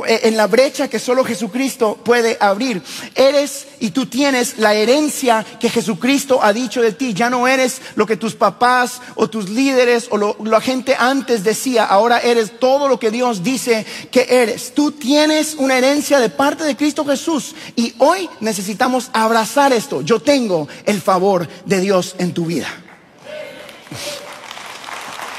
eh, 0.07 0.21
en 0.23 0.37
la 0.37 0.47
brecha 0.47 0.87
que 0.87 0.97
solo 0.97 1.25
Jesucristo 1.25 1.99
puede 2.03 2.37
abrir. 2.39 2.81
Eres 3.15 3.67
y 3.81 3.91
tú 3.91 4.05
tienes 4.05 4.59
la 4.59 4.73
herencia 4.73 5.45
que 5.59 5.69
Jesucristo 5.69 6.39
ha 6.41 6.53
dicho 6.53 6.81
de 6.81 6.93
ti. 6.93 7.13
Ya 7.13 7.29
no 7.29 7.49
eres 7.49 7.81
lo 7.95 8.05
que 8.05 8.15
tus 8.15 8.35
papás 8.35 9.01
o 9.15 9.29
tus 9.29 9.49
líderes 9.49 10.07
o 10.09 10.17
lo, 10.17 10.37
la 10.45 10.61
gente 10.61 10.95
antes 10.97 11.43
decía. 11.43 11.83
Ahora 11.83 12.19
eres 12.19 12.59
todo 12.59 12.87
lo 12.87 12.97
que 12.97 13.11
Dios 13.11 13.43
dice 13.43 13.85
que 14.09 14.25
eres. 14.29 14.73
Tú 14.73 14.93
tienes 14.93 15.55
una 15.55 15.77
herencia 15.77 16.19
de 16.19 16.29
parte 16.29 16.63
de 16.63 16.77
Cristo 16.77 17.03
Jesús. 17.03 17.55
Y 17.75 17.93
hoy 17.97 18.29
necesitamos 18.39 19.09
abrazar 19.11 19.73
esto. 19.73 20.01
Yo 20.01 20.21
tengo 20.21 20.69
el 20.85 21.01
favor 21.01 21.47
de 21.65 21.79
Dios 21.79 22.15
en 22.19 22.33
tu 22.33 22.45
vida. 22.45 22.67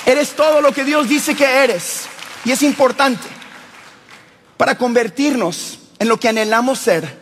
Eres 0.07 0.31
todo 0.31 0.61
lo 0.61 0.73
que 0.73 0.85
Dios 0.85 1.09
dice 1.09 1.35
que 1.35 1.45
eres. 1.45 2.07
Y 2.45 2.53
es 2.53 2.63
importante. 2.63 3.29
Para 4.57 4.79
convertirnos 4.79 5.79
en 5.99 6.09
lo 6.09 6.19
que 6.19 6.29
anhelamos 6.29 6.79
ser, 6.79 7.19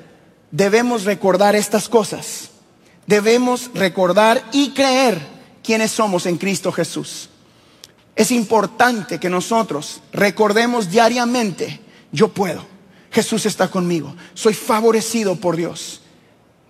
debemos 0.51 1.05
recordar 1.05 1.57
estas 1.57 1.89
cosas. 1.89 2.51
Debemos 3.07 3.71
recordar 3.75 4.43
y 4.53 4.71
creer 4.71 5.21
quiénes 5.63 5.91
somos 5.91 6.27
en 6.27 6.39
Cristo 6.39 6.71
Jesús. 6.73 7.29
Es 8.15 8.31
importante 8.31 9.21
que 9.21 9.29
nosotros 9.29 10.01
recordemos 10.13 10.91
diariamente, 10.91 11.81
yo 12.13 12.29
puedo, 12.29 12.65
Jesús 13.11 13.47
está 13.47 13.69
conmigo, 13.69 14.15
soy 14.35 14.55
favorecido 14.55 15.37
por 15.37 15.57
Dios. 15.57 16.01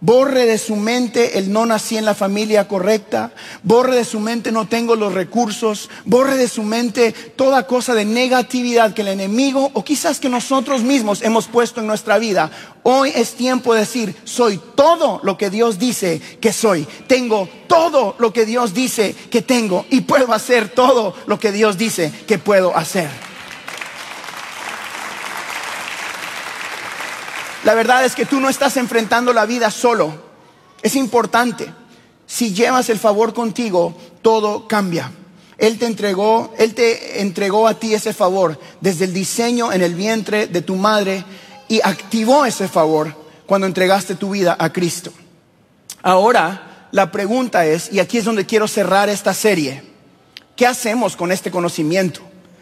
Borre 0.00 0.44
de 0.44 0.58
su 0.58 0.76
mente 0.76 1.38
el 1.38 1.50
no 1.50 1.64
nací 1.64 1.96
en 1.96 2.04
la 2.04 2.14
familia 2.14 2.68
correcta. 2.68 3.32
Borre 3.62 3.96
de 3.96 4.04
su 4.04 4.20
mente 4.20 4.52
no 4.52 4.68
tengo 4.68 4.94
los 4.94 5.14
recursos. 5.14 5.88
Borre 6.04 6.36
de 6.36 6.48
su 6.48 6.62
mente 6.62 7.12
toda 7.12 7.66
cosa 7.66 7.94
de 7.94 8.04
negatividad 8.04 8.92
que 8.92 9.00
el 9.00 9.08
enemigo 9.08 9.70
o 9.72 9.82
quizás 9.84 10.20
que 10.20 10.28
nosotros 10.28 10.82
mismos 10.82 11.22
hemos 11.22 11.46
puesto 11.46 11.80
en 11.80 11.86
nuestra 11.86 12.18
vida. 12.18 12.50
Hoy 12.82 13.10
es 13.14 13.34
tiempo 13.34 13.72
de 13.72 13.80
decir, 13.80 14.14
soy 14.24 14.60
todo 14.74 15.18
lo 15.22 15.38
que 15.38 15.48
Dios 15.48 15.78
dice 15.78 16.20
que 16.42 16.52
soy. 16.52 16.86
Tengo 17.06 17.48
todo 17.66 18.16
lo 18.18 18.34
que 18.34 18.44
Dios 18.44 18.74
dice 18.74 19.14
que 19.30 19.40
tengo 19.40 19.86
y 19.88 20.02
puedo 20.02 20.34
hacer 20.34 20.68
todo 20.68 21.14
lo 21.26 21.40
que 21.40 21.52
Dios 21.52 21.78
dice 21.78 22.12
que 22.26 22.36
puedo 22.38 22.76
hacer. 22.76 23.25
La 27.66 27.74
verdad 27.74 28.04
es 28.04 28.14
que 28.14 28.26
tú 28.26 28.38
no 28.38 28.48
estás 28.48 28.76
enfrentando 28.76 29.32
la 29.32 29.44
vida 29.44 29.72
solo. 29.72 30.14
Es 30.82 30.94
importante. 30.94 31.68
Si 32.24 32.54
llevas 32.54 32.90
el 32.90 32.98
favor 33.00 33.34
contigo, 33.34 33.92
todo 34.22 34.68
cambia. 34.68 35.10
Él 35.58 35.76
te 35.76 35.86
entregó, 35.86 36.54
Él 36.58 36.74
te 36.74 37.20
entregó 37.22 37.66
a 37.66 37.74
ti 37.74 37.92
ese 37.92 38.12
favor 38.12 38.56
desde 38.80 39.06
el 39.06 39.12
diseño 39.12 39.72
en 39.72 39.82
el 39.82 39.96
vientre 39.96 40.46
de 40.46 40.62
tu 40.62 40.76
madre 40.76 41.24
y 41.66 41.80
activó 41.82 42.46
ese 42.46 42.68
favor 42.68 43.12
cuando 43.46 43.66
entregaste 43.66 44.14
tu 44.14 44.30
vida 44.30 44.56
a 44.56 44.72
Cristo. 44.72 45.10
Ahora, 46.04 46.88
la 46.92 47.10
pregunta 47.10 47.66
es, 47.66 47.92
y 47.92 47.98
aquí 47.98 48.18
es 48.18 48.24
donde 48.24 48.46
quiero 48.46 48.68
cerrar 48.68 49.08
esta 49.08 49.34
serie, 49.34 49.82
¿qué 50.54 50.68
hacemos 50.68 51.16
con 51.16 51.32
este 51.32 51.50
conocimiento? 51.50 52.20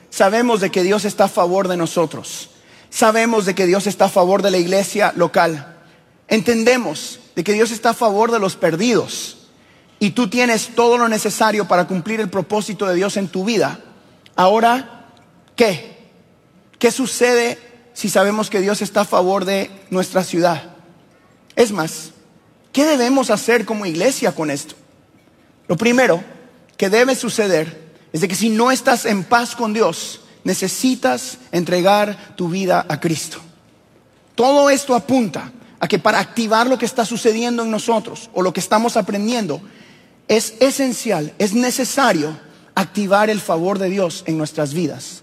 Sabemos 0.08 0.62
de 0.62 0.70
que 0.70 0.82
Dios 0.82 1.04
está 1.04 1.24
a 1.24 1.28
favor 1.28 1.68
de 1.68 1.76
nosotros. 1.76 2.48
Sabemos 2.94 3.44
de 3.44 3.56
que 3.56 3.66
Dios 3.66 3.88
está 3.88 4.04
a 4.04 4.08
favor 4.08 4.40
de 4.40 4.52
la 4.52 4.58
iglesia 4.58 5.12
local. 5.16 5.78
Entendemos 6.28 7.18
de 7.34 7.42
que 7.42 7.52
Dios 7.52 7.72
está 7.72 7.90
a 7.90 7.94
favor 7.94 8.30
de 8.30 8.38
los 8.38 8.54
perdidos. 8.54 9.48
Y 9.98 10.10
tú 10.10 10.30
tienes 10.30 10.76
todo 10.76 10.96
lo 10.96 11.08
necesario 11.08 11.66
para 11.66 11.88
cumplir 11.88 12.20
el 12.20 12.30
propósito 12.30 12.86
de 12.86 12.94
Dios 12.94 13.16
en 13.16 13.26
tu 13.26 13.44
vida. 13.44 13.80
Ahora, 14.36 15.08
¿qué? 15.56 16.06
¿Qué 16.78 16.92
sucede 16.92 17.58
si 17.94 18.08
sabemos 18.08 18.48
que 18.48 18.60
Dios 18.60 18.80
está 18.80 19.00
a 19.00 19.06
favor 19.06 19.44
de 19.44 19.72
nuestra 19.90 20.22
ciudad? 20.22 20.62
Es 21.56 21.72
más, 21.72 22.12
¿qué 22.72 22.84
debemos 22.84 23.30
hacer 23.30 23.64
como 23.64 23.86
iglesia 23.86 24.36
con 24.36 24.52
esto? 24.52 24.76
Lo 25.66 25.76
primero 25.76 26.22
que 26.76 26.90
debe 26.90 27.16
suceder 27.16 27.92
es 28.12 28.20
de 28.20 28.28
que 28.28 28.36
si 28.36 28.50
no 28.50 28.70
estás 28.70 29.04
en 29.04 29.24
paz 29.24 29.56
con 29.56 29.72
Dios, 29.72 30.20
necesitas 30.44 31.38
entregar 31.50 32.34
tu 32.36 32.48
vida 32.48 32.86
a 32.88 33.00
Cristo. 33.00 33.38
Todo 34.34 34.70
esto 34.70 34.94
apunta 34.94 35.50
a 35.80 35.88
que 35.88 35.98
para 35.98 36.20
activar 36.20 36.66
lo 36.66 36.78
que 36.78 36.86
está 36.86 37.04
sucediendo 37.04 37.62
en 37.62 37.70
nosotros 37.70 38.30
o 38.32 38.42
lo 38.42 38.52
que 38.52 38.60
estamos 38.60 38.96
aprendiendo, 38.96 39.60
es 40.28 40.54
esencial, 40.60 41.32
es 41.38 41.54
necesario 41.54 42.38
activar 42.74 43.30
el 43.30 43.40
favor 43.40 43.78
de 43.78 43.90
Dios 43.90 44.24
en 44.26 44.38
nuestras 44.38 44.72
vidas. 44.74 45.22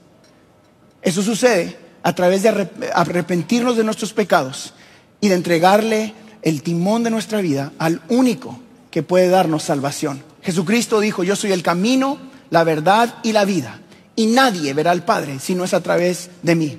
Eso 1.02 1.22
sucede 1.22 1.78
a 2.04 2.14
través 2.14 2.44
de 2.44 2.70
arrepentirnos 2.94 3.78
de 3.78 3.84
nuestros 3.84 4.14
pecados 4.14 4.74
y 5.20 5.30
de 5.30 5.36
entregarle 5.36 6.14
el 6.42 6.64
timón 6.64 7.04
de 7.04 7.12
nuestra 7.12 7.42
vida 7.42 7.72
al 7.78 8.02
único 8.10 8.60
que 8.90 9.04
puede 9.04 9.30
darnos 9.30 9.64
salvación. 9.64 10.24
Jesucristo 10.42 11.00
dijo, 11.00 11.24
yo 11.24 11.36
soy 11.36 11.52
el 11.52 11.64
camino, 11.64 12.18
la 12.50 12.64
verdad 12.64 13.16
y 13.24 13.34
la 13.34 13.46
vida 13.46 13.82
y 14.16 14.28
nadie 14.28 14.74
verá 14.74 14.92
al 14.92 15.04
Padre 15.04 15.40
si 15.40 15.56
no 15.56 15.64
es 15.64 15.74
a 15.74 15.82
través 15.82 16.30
de 16.44 16.56
mí. 16.56 16.78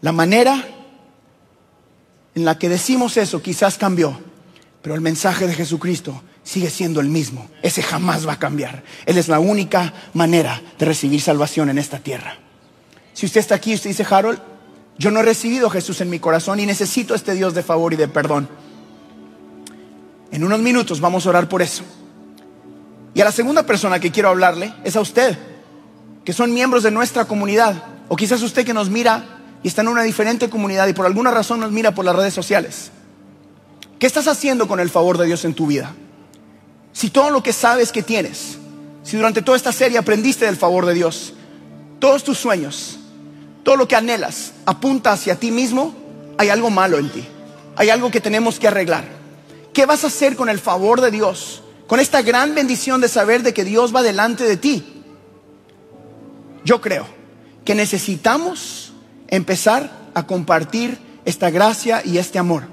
La 0.00 0.12
manera 0.12 0.64
en 2.34 2.44
la 2.44 2.58
que 2.58 2.68
decimos 2.68 3.16
eso 3.16 3.42
quizás 3.42 3.78
cambió, 3.78 4.18
pero 4.82 4.94
el 4.94 5.00
mensaje 5.00 5.46
de 5.46 5.54
Jesucristo 5.54 6.22
sigue 6.42 6.70
siendo 6.70 7.00
el 7.00 7.08
mismo. 7.08 7.48
Ese 7.62 7.82
jamás 7.82 8.26
va 8.26 8.34
a 8.34 8.38
cambiar. 8.38 8.82
Él 9.06 9.18
es 9.18 9.28
la 9.28 9.38
única 9.40 9.92
manera 10.14 10.62
de 10.78 10.86
recibir 10.86 11.20
salvación 11.20 11.68
en 11.68 11.78
esta 11.78 11.98
tierra. 11.98 12.38
Si 13.12 13.26
usted 13.26 13.40
está 13.40 13.56
aquí 13.56 13.72
y 13.72 13.74
usted 13.74 13.90
dice, 13.90 14.06
Harold, 14.08 14.40
Yo 14.98 15.12
no 15.12 15.20
he 15.20 15.22
recibido 15.22 15.68
a 15.68 15.70
Jesús 15.70 16.00
en 16.00 16.10
mi 16.10 16.18
corazón 16.18 16.58
y 16.58 16.66
necesito 16.66 17.14
a 17.14 17.16
este 17.16 17.34
Dios 17.34 17.54
de 17.54 17.62
favor 17.62 17.92
y 17.92 17.96
de 17.96 18.08
perdón. 18.08 18.48
En 20.32 20.42
unos 20.42 20.58
minutos 20.58 21.00
vamos 21.00 21.24
a 21.24 21.28
orar 21.30 21.48
por 21.48 21.62
eso. 21.62 21.84
Y 23.14 23.20
a 23.20 23.24
la 23.24 23.32
segunda 23.32 23.64
persona 23.64 24.00
que 24.00 24.10
quiero 24.10 24.28
hablarle 24.28 24.72
es 24.84 24.96
a 24.96 25.00
usted, 25.00 25.38
que 26.24 26.32
son 26.32 26.52
miembros 26.52 26.82
de 26.82 26.90
nuestra 26.90 27.24
comunidad, 27.24 27.82
o 28.08 28.16
quizás 28.16 28.42
usted 28.42 28.64
que 28.64 28.74
nos 28.74 28.90
mira 28.90 29.24
y 29.62 29.68
está 29.68 29.82
en 29.82 29.88
una 29.88 30.02
diferente 30.02 30.48
comunidad 30.50 30.86
y 30.88 30.92
por 30.92 31.06
alguna 31.06 31.30
razón 31.30 31.60
nos 31.60 31.72
mira 31.72 31.94
por 31.94 32.04
las 32.04 32.16
redes 32.16 32.34
sociales. 32.34 32.90
¿Qué 33.98 34.06
estás 34.06 34.28
haciendo 34.28 34.68
con 34.68 34.80
el 34.80 34.90
favor 34.90 35.18
de 35.18 35.26
Dios 35.26 35.44
en 35.44 35.54
tu 35.54 35.66
vida? 35.66 35.94
Si 36.92 37.10
todo 37.10 37.30
lo 37.30 37.42
que 37.42 37.52
sabes 37.52 37.92
que 37.92 38.02
tienes, 38.02 38.58
si 39.02 39.16
durante 39.16 39.42
toda 39.42 39.56
esta 39.56 39.72
serie 39.72 39.98
aprendiste 39.98 40.44
del 40.44 40.56
favor 40.56 40.86
de 40.86 40.94
Dios, 40.94 41.32
todos 41.98 42.22
tus 42.24 42.38
sueños, 42.38 42.98
todo 43.64 43.76
lo 43.76 43.88
que 43.88 43.96
anhelas 43.96 44.52
apunta 44.66 45.12
hacia 45.12 45.36
ti 45.36 45.50
mismo, 45.50 45.94
hay 46.38 46.48
algo 46.48 46.70
malo 46.70 46.98
en 46.98 47.10
ti. 47.10 47.24
Hay 47.76 47.90
algo 47.90 48.10
que 48.10 48.20
tenemos 48.20 48.58
que 48.58 48.68
arreglar. 48.68 49.04
¿Qué 49.72 49.86
vas 49.86 50.04
a 50.04 50.08
hacer 50.08 50.36
con 50.36 50.48
el 50.48 50.58
favor 50.58 51.00
de 51.00 51.10
Dios? 51.10 51.62
Con 51.86 52.00
esta 52.00 52.22
gran 52.22 52.54
bendición 52.54 53.00
de 53.00 53.08
saber 53.08 53.42
de 53.42 53.54
que 53.54 53.64
Dios 53.64 53.94
va 53.94 54.02
delante 54.02 54.44
de 54.44 54.56
ti. 54.56 54.97
Yo 56.64 56.80
creo 56.80 57.06
que 57.64 57.74
necesitamos 57.74 58.92
empezar 59.28 59.90
a 60.14 60.26
compartir 60.26 60.98
esta 61.24 61.50
gracia 61.50 62.02
y 62.04 62.18
este 62.18 62.38
amor. 62.38 62.64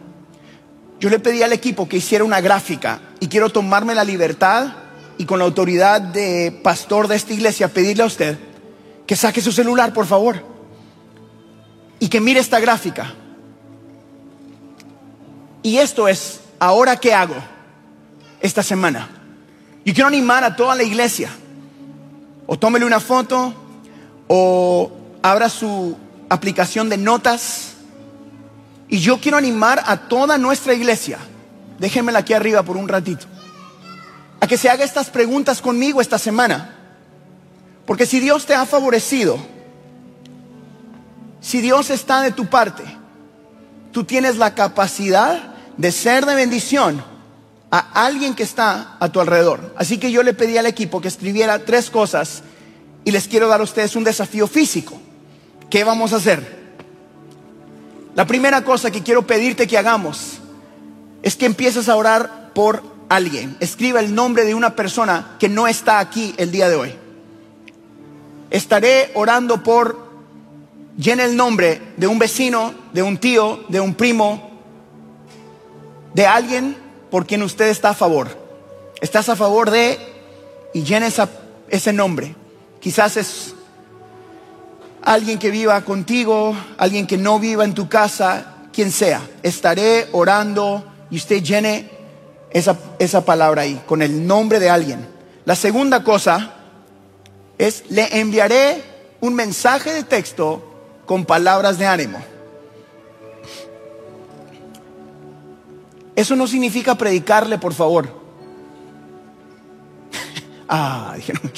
Yo 1.00 1.10
le 1.10 1.19
pedí 1.19 1.43
al 1.43 1.54
equipo 1.54 1.88
que 1.88 1.98
hiciera 1.98 2.24
una 2.24 2.41
gráfica 2.41 3.02
y 3.19 3.28
quiero 3.28 3.50
tomarme 3.50 3.93
la 3.93 4.04
libertad 4.04 4.74
y 5.17 5.26
con 5.26 5.39
la 5.39 5.45
autoridad 5.45 6.02
de 6.02 6.58
pastor 6.63 7.08
de 7.08 7.15
esta 7.15 7.34
iglesia 7.34 7.67
pedirle 7.67 8.04
a 8.04 8.08
usted 8.08 8.38
que 9.06 9.15
saque 9.15 9.41
su 9.41 9.52
celular, 9.52 9.93
por 9.93 10.06
favor, 10.06 10.43
y 12.00 12.08
que 12.08 12.21
mire 12.21 12.39
esta 12.39 12.60
gráfica. 12.60 13.13
Y 15.62 15.78
esto 15.78 16.08
es, 16.08 16.39
ahora 16.60 16.95
qué 16.98 17.13
hago 17.13 17.36
esta 18.41 18.63
semana. 18.63 19.10
Yo 19.84 19.93
quiero 19.93 20.08
animar 20.08 20.43
a 20.43 20.56
toda 20.56 20.76
la 20.76 20.84
iglesia. 20.84 21.30
O 22.48 22.58
tómele 22.58 22.86
una 22.86 23.00
foto, 23.00 23.54
o 24.27 24.91
abra 25.21 25.49
su 25.49 25.97
aplicación 26.29 26.89
de 26.89 26.97
notas. 26.97 27.73
Y 28.88 28.99
yo 28.99 29.19
quiero 29.19 29.38
animar 29.38 29.81
a 29.85 30.07
toda 30.07 30.38
nuestra 30.38 30.73
iglesia. 30.73 31.19
Déjenmela 31.79 32.19
aquí 32.19 32.33
arriba 32.33 32.63
por 32.63 32.77
un 32.77 32.88
ratito. 32.88 33.25
A 34.39 34.47
que 34.47 34.57
se 34.57 34.69
haga 34.69 34.83
estas 34.83 35.09
preguntas 35.09 35.61
conmigo 35.61 36.01
esta 36.01 36.17
semana. 36.17 36.75
Porque 37.85 38.05
si 38.05 38.19
Dios 38.19 38.45
te 38.45 38.53
ha 38.53 38.65
favorecido, 38.65 39.38
si 41.41 41.61
Dios 41.61 41.89
está 41.89 42.21
de 42.21 42.31
tu 42.31 42.47
parte, 42.47 42.83
tú 43.91 44.03
tienes 44.03 44.38
la 44.38 44.55
capacidad 44.55 45.55
de 45.77 45.91
ser 45.91 46.25
de 46.25 46.35
bendición 46.35 47.03
a 47.71 48.05
alguien 48.05 48.33
que 48.33 48.43
está 48.43 48.97
a 48.99 49.09
tu 49.09 49.19
alrededor. 49.19 49.73
Así 49.77 49.97
que 49.97 50.11
yo 50.11 50.23
le 50.23 50.33
pedí 50.33 50.57
al 50.57 50.65
equipo 50.65 51.01
que 51.01 51.07
escribiera 51.07 51.59
tres 51.59 51.89
cosas 51.89 52.43
y 53.06 53.12
les 53.12 53.28
quiero 53.28 53.48
dar 53.48 53.62
a 53.62 53.63
ustedes 53.63 53.96
un 53.96 54.04
desafío 54.04 54.48
físico. 54.48 55.00
¿Qué 55.70 55.84
vamos 55.84 56.12
a 56.12 56.18
hacer? 56.18 56.65
La 58.15 58.26
primera 58.26 58.63
cosa 58.63 58.91
que 58.91 59.04
quiero 59.04 59.28
pedirte 59.28 59.68
que 59.68 59.78
hagamos 59.78 60.39
es 61.22 61.36
que 61.36 61.46
empieces 61.46 61.88
a 61.88 61.96
orar 61.96 62.52
por 62.54 62.82
alguien. 63.08 63.56
Escriba 63.60 64.00
el 64.00 64.15
nombre 64.15 64.44
de 64.44 64.56
una 64.56 64.76
persona 64.76 65.36
que 65.39 65.50
no 65.50 65.68
está 65.68 66.00
aquí 66.00 66.34
el 66.38 66.52
día 66.52 66.68
de 66.68 66.76
hoy. 66.76 66.96
Estaré 68.50 69.12
orando 69.13 69.62
por, 69.62 70.10
llene 70.98 71.26
el 71.26 71.36
nombre 71.36 71.82
de 71.98 72.08
un 72.08 72.18
vecino, 72.18 72.74
de 72.91 73.04
un 73.04 73.18
tío, 73.18 73.65
de 73.70 73.82
un 73.82 73.94
primo, 73.94 74.50
de 76.13 76.26
alguien 76.26 76.76
por 77.12 77.28
quien 77.28 77.44
usted 77.44 77.68
está 77.68 77.89
a 77.89 77.94
favor. 77.94 78.30
Estás 79.00 79.30
a 79.30 79.36
favor 79.36 79.70
de 79.70 80.00
y 80.74 80.84
llene 80.84 81.10
ese 81.70 81.94
nombre. 81.94 82.36
Quizás 82.86 83.17
es 83.17 83.56
alguien 85.02 85.39
que 85.39 85.50
viva 85.50 85.82
contigo, 85.82 86.56
alguien 86.78 87.08
que 87.08 87.17
no 87.17 87.39
viva 87.39 87.63
en 87.63 87.74
tu 87.74 87.89
casa, 87.89 88.67
quien 88.71 88.91
sea. 88.91 89.28
Estaré 89.41 90.08
orando 90.12 90.86
y 91.10 91.15
usted 91.15 91.41
llene 91.41 91.89
esa, 92.52 92.78
esa 93.00 93.26
palabra 93.26 93.63
ahí, 93.63 93.82
con 93.88 94.04
el 94.04 94.28
nombre 94.28 94.60
de 94.60 94.69
alguien. 94.69 95.04
La 95.45 95.56
segunda 95.56 96.04
cosa 96.04 96.54
es, 97.58 97.86
le 97.89 98.19
enviaré 98.19 98.84
un 99.19 99.34
mensaje 99.34 99.91
de 99.91 100.04
texto 100.04 100.62
con 101.08 101.26
palabras 101.26 101.80
de 101.80 101.88
ánimo. 101.88 102.19
Eso 106.15 106.36
no 106.36 106.45
significa 106.45 106.93
predicarle, 106.93 107.58
por 107.58 107.74
favor. 107.74 108.10
ah, 110.69 111.13
dijeron, 111.15 111.52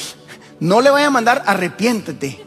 no 0.59 0.81
le 0.81 0.89
vaya 0.89 1.07
a 1.07 1.11
mandar, 1.11 1.43
arrepiéntete. 1.45 2.43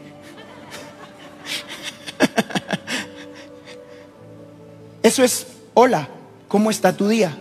Eso 5.03 5.23
es, 5.23 5.47
hola, 5.73 6.07
¿cómo 6.47 6.69
está 6.69 6.95
tu 6.95 7.07
día? 7.07 7.37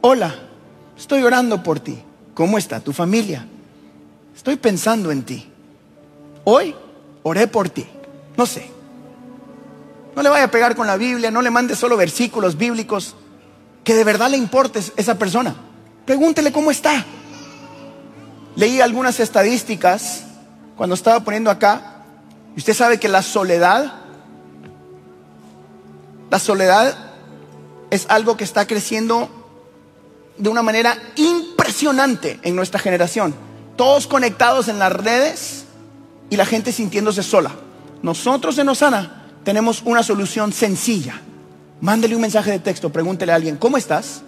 Hola, 0.00 0.34
estoy 0.96 1.22
orando 1.22 1.62
por 1.62 1.80
ti. 1.80 2.02
¿Cómo 2.34 2.56
está 2.56 2.80
tu 2.80 2.92
familia? 2.92 3.46
Estoy 4.36 4.56
pensando 4.56 5.10
en 5.10 5.24
ti. 5.24 5.50
Hoy 6.44 6.74
oré 7.24 7.48
por 7.48 7.68
ti. 7.68 7.84
No 8.36 8.46
sé. 8.46 8.70
No 10.14 10.22
le 10.22 10.28
vaya 10.28 10.44
a 10.44 10.50
pegar 10.50 10.76
con 10.76 10.86
la 10.86 10.96
Biblia, 10.96 11.30
no 11.30 11.42
le 11.42 11.50
mande 11.50 11.74
solo 11.74 11.96
versículos 11.96 12.56
bíblicos 12.56 13.16
que 13.82 13.94
de 13.94 14.04
verdad 14.04 14.30
le 14.30 14.36
importe 14.36 14.80
esa 14.96 15.18
persona. 15.18 15.54
Pregúntele 16.04 16.52
cómo 16.52 16.70
está. 16.70 17.04
Leí 18.58 18.80
algunas 18.80 19.20
estadísticas 19.20 20.24
cuando 20.76 20.96
estaba 20.96 21.20
poniendo 21.20 21.48
acá. 21.48 22.02
Usted 22.56 22.74
sabe 22.74 22.98
que 22.98 23.06
la 23.06 23.22
soledad, 23.22 23.92
la 26.28 26.40
soledad 26.40 26.92
es 27.90 28.06
algo 28.08 28.36
que 28.36 28.42
está 28.42 28.66
creciendo 28.66 29.28
de 30.38 30.48
una 30.48 30.62
manera 30.62 30.98
impresionante 31.14 32.40
en 32.42 32.56
nuestra 32.56 32.80
generación. 32.80 33.32
Todos 33.76 34.08
conectados 34.08 34.66
en 34.66 34.80
las 34.80 34.92
redes 34.92 35.66
y 36.28 36.34
la 36.34 36.44
gente 36.44 36.72
sintiéndose 36.72 37.22
sola. 37.22 37.52
Nosotros 38.02 38.58
en 38.58 38.70
Osana 38.70 39.22
tenemos 39.44 39.82
una 39.84 40.02
solución 40.02 40.52
sencilla. 40.52 41.22
Mándele 41.80 42.16
un 42.16 42.22
mensaje 42.22 42.50
de 42.50 42.58
texto, 42.58 42.90
pregúntele 42.90 43.30
a 43.30 43.36
alguien, 43.36 43.56
¿cómo 43.56 43.76
estás? 43.76 44.22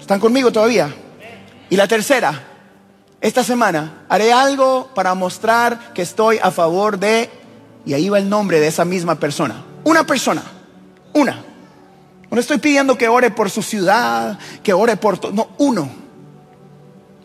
¿Están 0.00 0.20
conmigo 0.20 0.50
todavía? 0.50 0.90
Y 1.70 1.76
la 1.76 1.86
tercera, 1.86 2.42
esta 3.20 3.44
semana 3.44 4.04
haré 4.08 4.32
algo 4.32 4.90
para 4.94 5.14
mostrar 5.14 5.92
que 5.94 6.02
estoy 6.02 6.38
a 6.42 6.50
favor 6.50 6.98
de, 6.98 7.30
y 7.86 7.94
ahí 7.94 8.08
va 8.08 8.18
el 8.18 8.28
nombre 8.28 8.58
de 8.58 8.66
esa 8.66 8.84
misma 8.84 9.14
persona. 9.14 9.64
Una 9.84 10.04
persona, 10.04 10.42
una. 11.12 11.44
No 12.30 12.40
estoy 12.40 12.58
pidiendo 12.58 12.98
que 12.98 13.08
ore 13.08 13.30
por 13.30 13.50
su 13.50 13.62
ciudad, 13.62 14.38
que 14.62 14.72
ore 14.72 14.96
por 14.96 15.18
todo, 15.18 15.32
no, 15.32 15.48
uno. 15.58 15.90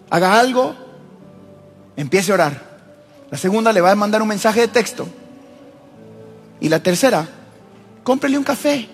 Haga 0.10 0.40
algo, 0.40 0.76
empiece 1.96 2.32
a 2.32 2.36
orar. 2.36 2.76
La 3.32 3.38
segunda 3.38 3.74
le 3.74 3.82
va 3.82 3.92
a 3.92 3.96
mandar 3.96 4.22
un 4.22 4.28
mensaje 4.28 4.62
de 4.62 4.68
texto. 4.68 5.08
Y 6.60 6.70
la 6.70 6.82
tercera, 6.82 7.28
cómprele 8.04 8.38
un 8.38 8.44
café, 8.44 8.90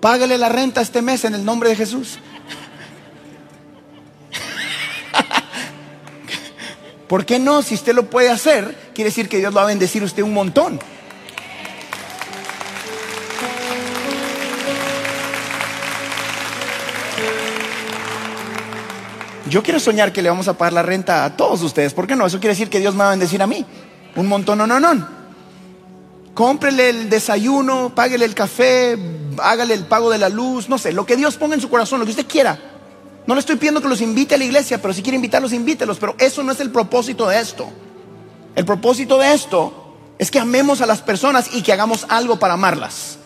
págale 0.00 0.38
la 0.38 0.48
renta 0.48 0.80
este 0.80 1.02
mes 1.02 1.24
en 1.24 1.34
el 1.34 1.44
nombre 1.44 1.68
de 1.70 1.76
Jesús. 1.76 2.18
¿Por 7.12 7.26
qué 7.26 7.38
no? 7.38 7.60
Si 7.60 7.74
usted 7.74 7.94
lo 7.94 8.08
puede 8.08 8.30
hacer, 8.30 8.74
quiere 8.94 9.10
decir 9.10 9.28
que 9.28 9.36
Dios 9.36 9.52
lo 9.52 9.58
va 9.58 9.64
a 9.64 9.66
bendecir 9.66 10.02
usted 10.02 10.22
un 10.22 10.32
montón. 10.32 10.80
Yo 19.46 19.62
quiero 19.62 19.78
soñar 19.78 20.14
que 20.14 20.22
le 20.22 20.30
vamos 20.30 20.48
a 20.48 20.56
pagar 20.56 20.72
la 20.72 20.82
renta 20.82 21.26
a 21.26 21.36
todos 21.36 21.60
ustedes. 21.60 21.92
¿Por 21.92 22.06
qué 22.06 22.16
no? 22.16 22.24
Eso 22.24 22.40
quiere 22.40 22.54
decir 22.54 22.70
que 22.70 22.80
Dios 22.80 22.94
me 22.94 23.00
va 23.00 23.08
a 23.08 23.10
bendecir 23.10 23.42
a 23.42 23.46
mí. 23.46 23.66
Un 24.16 24.26
montón, 24.26 24.56
no, 24.56 24.66
no, 24.66 24.80
no. 24.80 25.06
Cómprele 26.32 26.88
el 26.88 27.10
desayuno, 27.10 27.92
páguele 27.94 28.24
el 28.24 28.34
café, 28.34 28.98
hágale 29.36 29.74
el 29.74 29.84
pago 29.84 30.08
de 30.08 30.16
la 30.16 30.30
luz, 30.30 30.70
no 30.70 30.78
sé, 30.78 30.92
lo 30.92 31.04
que 31.04 31.16
Dios 31.16 31.36
ponga 31.36 31.56
en 31.56 31.60
su 31.60 31.68
corazón, 31.68 31.98
lo 32.00 32.06
que 32.06 32.12
usted 32.12 32.26
quiera. 32.26 32.71
No 33.26 33.34
le 33.34 33.40
estoy 33.40 33.56
pidiendo 33.56 33.80
que 33.80 33.88
los 33.88 34.00
invite 34.00 34.34
a 34.34 34.38
la 34.38 34.44
iglesia, 34.44 34.80
pero 34.80 34.92
si 34.92 35.02
quiere 35.02 35.16
invitarlos, 35.16 35.52
invítelos. 35.52 35.98
Pero 35.98 36.14
eso 36.18 36.42
no 36.42 36.52
es 36.52 36.60
el 36.60 36.70
propósito 36.70 37.28
de 37.28 37.40
esto. 37.40 37.68
El 38.54 38.64
propósito 38.64 39.18
de 39.18 39.32
esto 39.32 39.94
es 40.18 40.30
que 40.30 40.38
amemos 40.38 40.80
a 40.80 40.86
las 40.86 41.02
personas 41.02 41.50
y 41.54 41.62
que 41.62 41.72
hagamos 41.72 42.06
algo 42.08 42.38
para 42.38 42.54
amarlas. 42.54 43.18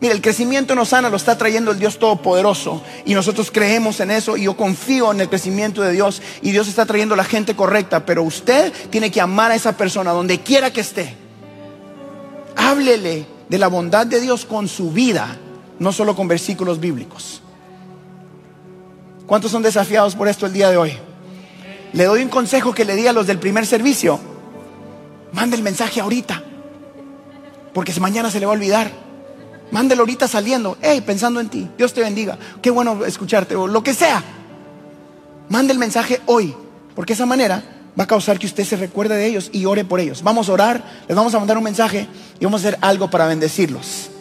Mira, 0.00 0.14
el 0.14 0.20
crecimiento 0.20 0.72
en 0.72 0.80
Osana 0.80 1.08
lo 1.08 1.16
está 1.16 1.38
trayendo 1.38 1.70
el 1.70 1.78
Dios 1.78 2.00
Todopoderoso 2.00 2.82
y 3.04 3.14
nosotros 3.14 3.52
creemos 3.52 4.00
en 4.00 4.10
eso 4.10 4.36
y 4.36 4.42
yo 4.42 4.56
confío 4.56 5.12
en 5.12 5.20
el 5.20 5.28
crecimiento 5.28 5.80
de 5.80 5.92
Dios 5.92 6.20
y 6.42 6.50
Dios 6.50 6.66
está 6.66 6.86
trayendo 6.86 7.14
la 7.14 7.22
gente 7.22 7.54
correcta, 7.54 8.04
pero 8.04 8.24
usted 8.24 8.72
tiene 8.90 9.12
que 9.12 9.20
amar 9.20 9.52
a 9.52 9.54
esa 9.54 9.76
persona 9.76 10.10
donde 10.10 10.40
quiera 10.40 10.72
que 10.72 10.80
esté 10.80 11.22
háblele 12.56 13.26
de 13.48 13.58
la 13.58 13.68
bondad 13.68 14.06
de 14.06 14.20
Dios 14.20 14.44
con 14.44 14.68
su 14.68 14.90
vida, 14.90 15.36
no 15.78 15.92
solo 15.92 16.14
con 16.16 16.28
versículos 16.28 16.80
bíblicos. 16.80 17.42
¿Cuántos 19.32 19.50
son 19.50 19.62
desafiados 19.62 20.14
por 20.14 20.28
esto 20.28 20.44
el 20.44 20.52
día 20.52 20.68
de 20.68 20.76
hoy? 20.76 20.92
Le 21.94 22.04
doy 22.04 22.22
un 22.22 22.28
consejo 22.28 22.74
que 22.74 22.84
le 22.84 22.94
di 22.94 23.06
a 23.06 23.14
los 23.14 23.26
del 23.26 23.38
primer 23.38 23.66
servicio. 23.66 24.20
Mande 25.32 25.56
el 25.56 25.62
mensaje 25.62 26.02
ahorita, 26.02 26.42
porque 27.72 27.98
mañana 27.98 28.30
se 28.30 28.40
le 28.40 28.44
va 28.44 28.52
a 28.52 28.56
olvidar. 28.56 28.90
Mándelo 29.70 30.02
ahorita 30.02 30.28
saliendo, 30.28 30.76
hey, 30.82 31.00
pensando 31.00 31.40
en 31.40 31.48
ti. 31.48 31.66
Dios 31.78 31.94
te 31.94 32.02
bendiga. 32.02 32.36
Qué 32.60 32.68
bueno 32.68 33.06
escucharte, 33.06 33.56
o 33.56 33.66
lo 33.66 33.82
que 33.82 33.94
sea. 33.94 34.22
Mande 35.48 35.72
el 35.72 35.78
mensaje 35.78 36.20
hoy, 36.26 36.54
porque 36.94 37.14
esa 37.14 37.24
manera 37.24 37.64
va 37.98 38.04
a 38.04 38.06
causar 38.06 38.38
que 38.38 38.44
usted 38.44 38.64
se 38.64 38.76
recuerde 38.76 39.16
de 39.16 39.24
ellos 39.24 39.48
y 39.50 39.64
ore 39.64 39.86
por 39.86 39.98
ellos. 39.98 40.22
Vamos 40.22 40.50
a 40.50 40.52
orar, 40.52 40.84
les 41.08 41.16
vamos 41.16 41.34
a 41.34 41.38
mandar 41.38 41.56
un 41.56 41.64
mensaje 41.64 42.06
y 42.38 42.44
vamos 42.44 42.62
a 42.62 42.68
hacer 42.68 42.78
algo 42.82 43.08
para 43.08 43.26
bendecirlos. 43.28 44.11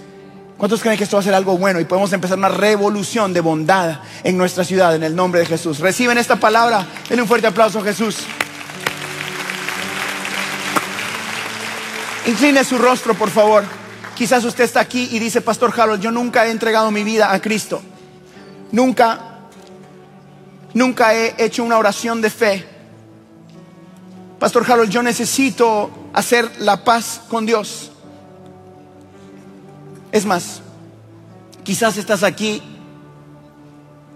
¿Cuántos 0.62 0.82
creen 0.82 0.96
que 0.96 1.06
esto 1.06 1.18
va 1.18 1.22
a 1.22 1.24
ser 1.24 1.34
algo 1.34 1.58
bueno 1.58 1.80
y 1.80 1.86
podemos 1.86 2.14
empezar 2.14 2.38
una 2.38 2.48
revolución 2.48 3.34
de 3.34 3.42
bondad 3.42 4.02
en 4.24 4.38
nuestra 4.38 4.64
ciudad 4.64 4.94
en 4.94 5.02
el 5.02 5.16
nombre 5.16 5.40
de 5.40 5.48
Jesús? 5.48 5.80
Reciben 5.80 6.20
esta 6.20 6.36
palabra. 6.36 6.86
Denle 7.10 7.24
un 7.24 7.28
fuerte 7.28 7.48
aplauso 7.48 7.82
Jesús. 7.82 8.18
Incline 12.28 12.64
su 12.64 12.78
rostro, 12.78 13.16
por 13.16 13.32
favor. 13.32 13.64
Quizás 14.14 14.44
usted 14.44 14.66
está 14.66 14.82
aquí 14.82 15.10
y 15.12 15.18
dice, 15.18 15.42
Pastor 15.42 15.74
Harold, 15.76 16.00
yo 16.00 16.12
nunca 16.12 16.46
he 16.46 16.52
entregado 16.52 16.92
mi 16.92 17.04
vida 17.04 17.34
a 17.34 17.42
Cristo. 17.42 17.82
Nunca 18.72 19.32
Nunca 20.76 21.16
he 21.16 21.44
hecho 21.44 21.64
una 21.64 21.80
oración 21.80 22.22
de 22.22 22.30
fe. 22.30 22.66
Pastor 24.38 24.64
Harold, 24.72 24.92
yo 24.92 25.02
necesito 25.02 25.90
hacer 26.14 26.50
la 26.60 26.84
paz 26.84 27.22
con 27.28 27.48
Dios. 27.48 27.91
Es 30.12 30.26
más, 30.26 30.62
quizás 31.64 31.98
estás 31.98 32.24
aquí 32.24 32.62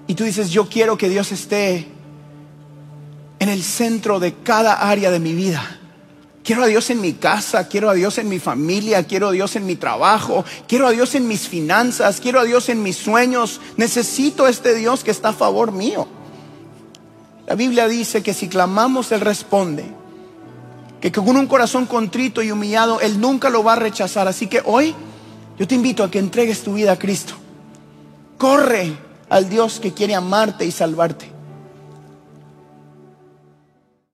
y 0.08 0.16
tú 0.16 0.24
dices, 0.24 0.50
yo 0.50 0.68
quiero 0.70 0.98
que 0.98 1.10
Dios 1.10 1.32
esté 1.32 1.88
en 3.40 3.50
el 3.50 3.64
centro 3.64 4.20
de 4.20 4.34
cada 4.34 4.74
área 4.90 5.12
de 5.12 5.20
mi 5.20 5.34
vida. 5.34 5.80
Quiero 6.44 6.62
a 6.62 6.68
Dios 6.68 6.92
en 6.92 7.02
mi 7.02 7.14
casa, 7.14 7.68
quiero 7.68 7.90
a 7.90 7.96
Dios 7.96 8.20
en 8.20 8.30
mi 8.30 8.38
familia, 8.38 9.04
quiero 9.04 9.30
a 9.30 9.32
Dios 9.32 9.56
en 9.56 9.66
mi 9.66 9.76
trabajo, 9.76 10.46
quiero 10.68 10.86
a 10.86 10.92
Dios 10.92 11.16
en 11.16 11.28
mis 11.28 11.48
finanzas, 11.48 12.20
quiero 12.22 12.40
a 12.40 12.44
Dios 12.44 12.70
en 12.70 12.84
mis 12.84 12.98
sueños. 12.98 13.60
Necesito 13.78 14.48
este 14.48 14.76
Dios 14.76 15.04
que 15.04 15.10
está 15.10 15.30
a 15.30 15.34
favor 15.34 15.72
mío. 15.72 16.08
La 17.48 17.56
Biblia 17.56 17.88
dice 17.88 18.22
que 18.22 18.34
si 18.36 18.48
clamamos, 18.48 19.12
Él 19.12 19.22
responde. 19.22 19.86
Que 21.02 21.12
con 21.12 21.36
un 21.36 21.48
corazón 21.48 21.88
contrito 21.88 22.44
y 22.44 22.52
humillado, 22.52 23.00
Él 23.02 23.20
nunca 23.20 23.50
lo 23.50 23.64
va 23.64 23.74
a 23.74 23.78
rechazar. 23.78 24.28
Así 24.28 24.46
que 24.46 24.62
hoy 24.66 24.94
yo 25.58 25.68
te 25.68 25.76
invito 25.76 26.04
a 26.04 26.12
que 26.12 26.20
entregues 26.20 26.64
tu 26.64 26.74
vida 26.74 26.92
a 26.92 27.00
Cristo. 27.00 27.34
Corre 28.38 28.98
al 29.30 29.50
Dios 29.50 29.80
que 29.80 29.94
quiere 29.94 30.16
amarte 30.16 30.66
y 30.66 30.72
salvarte. 30.72 31.35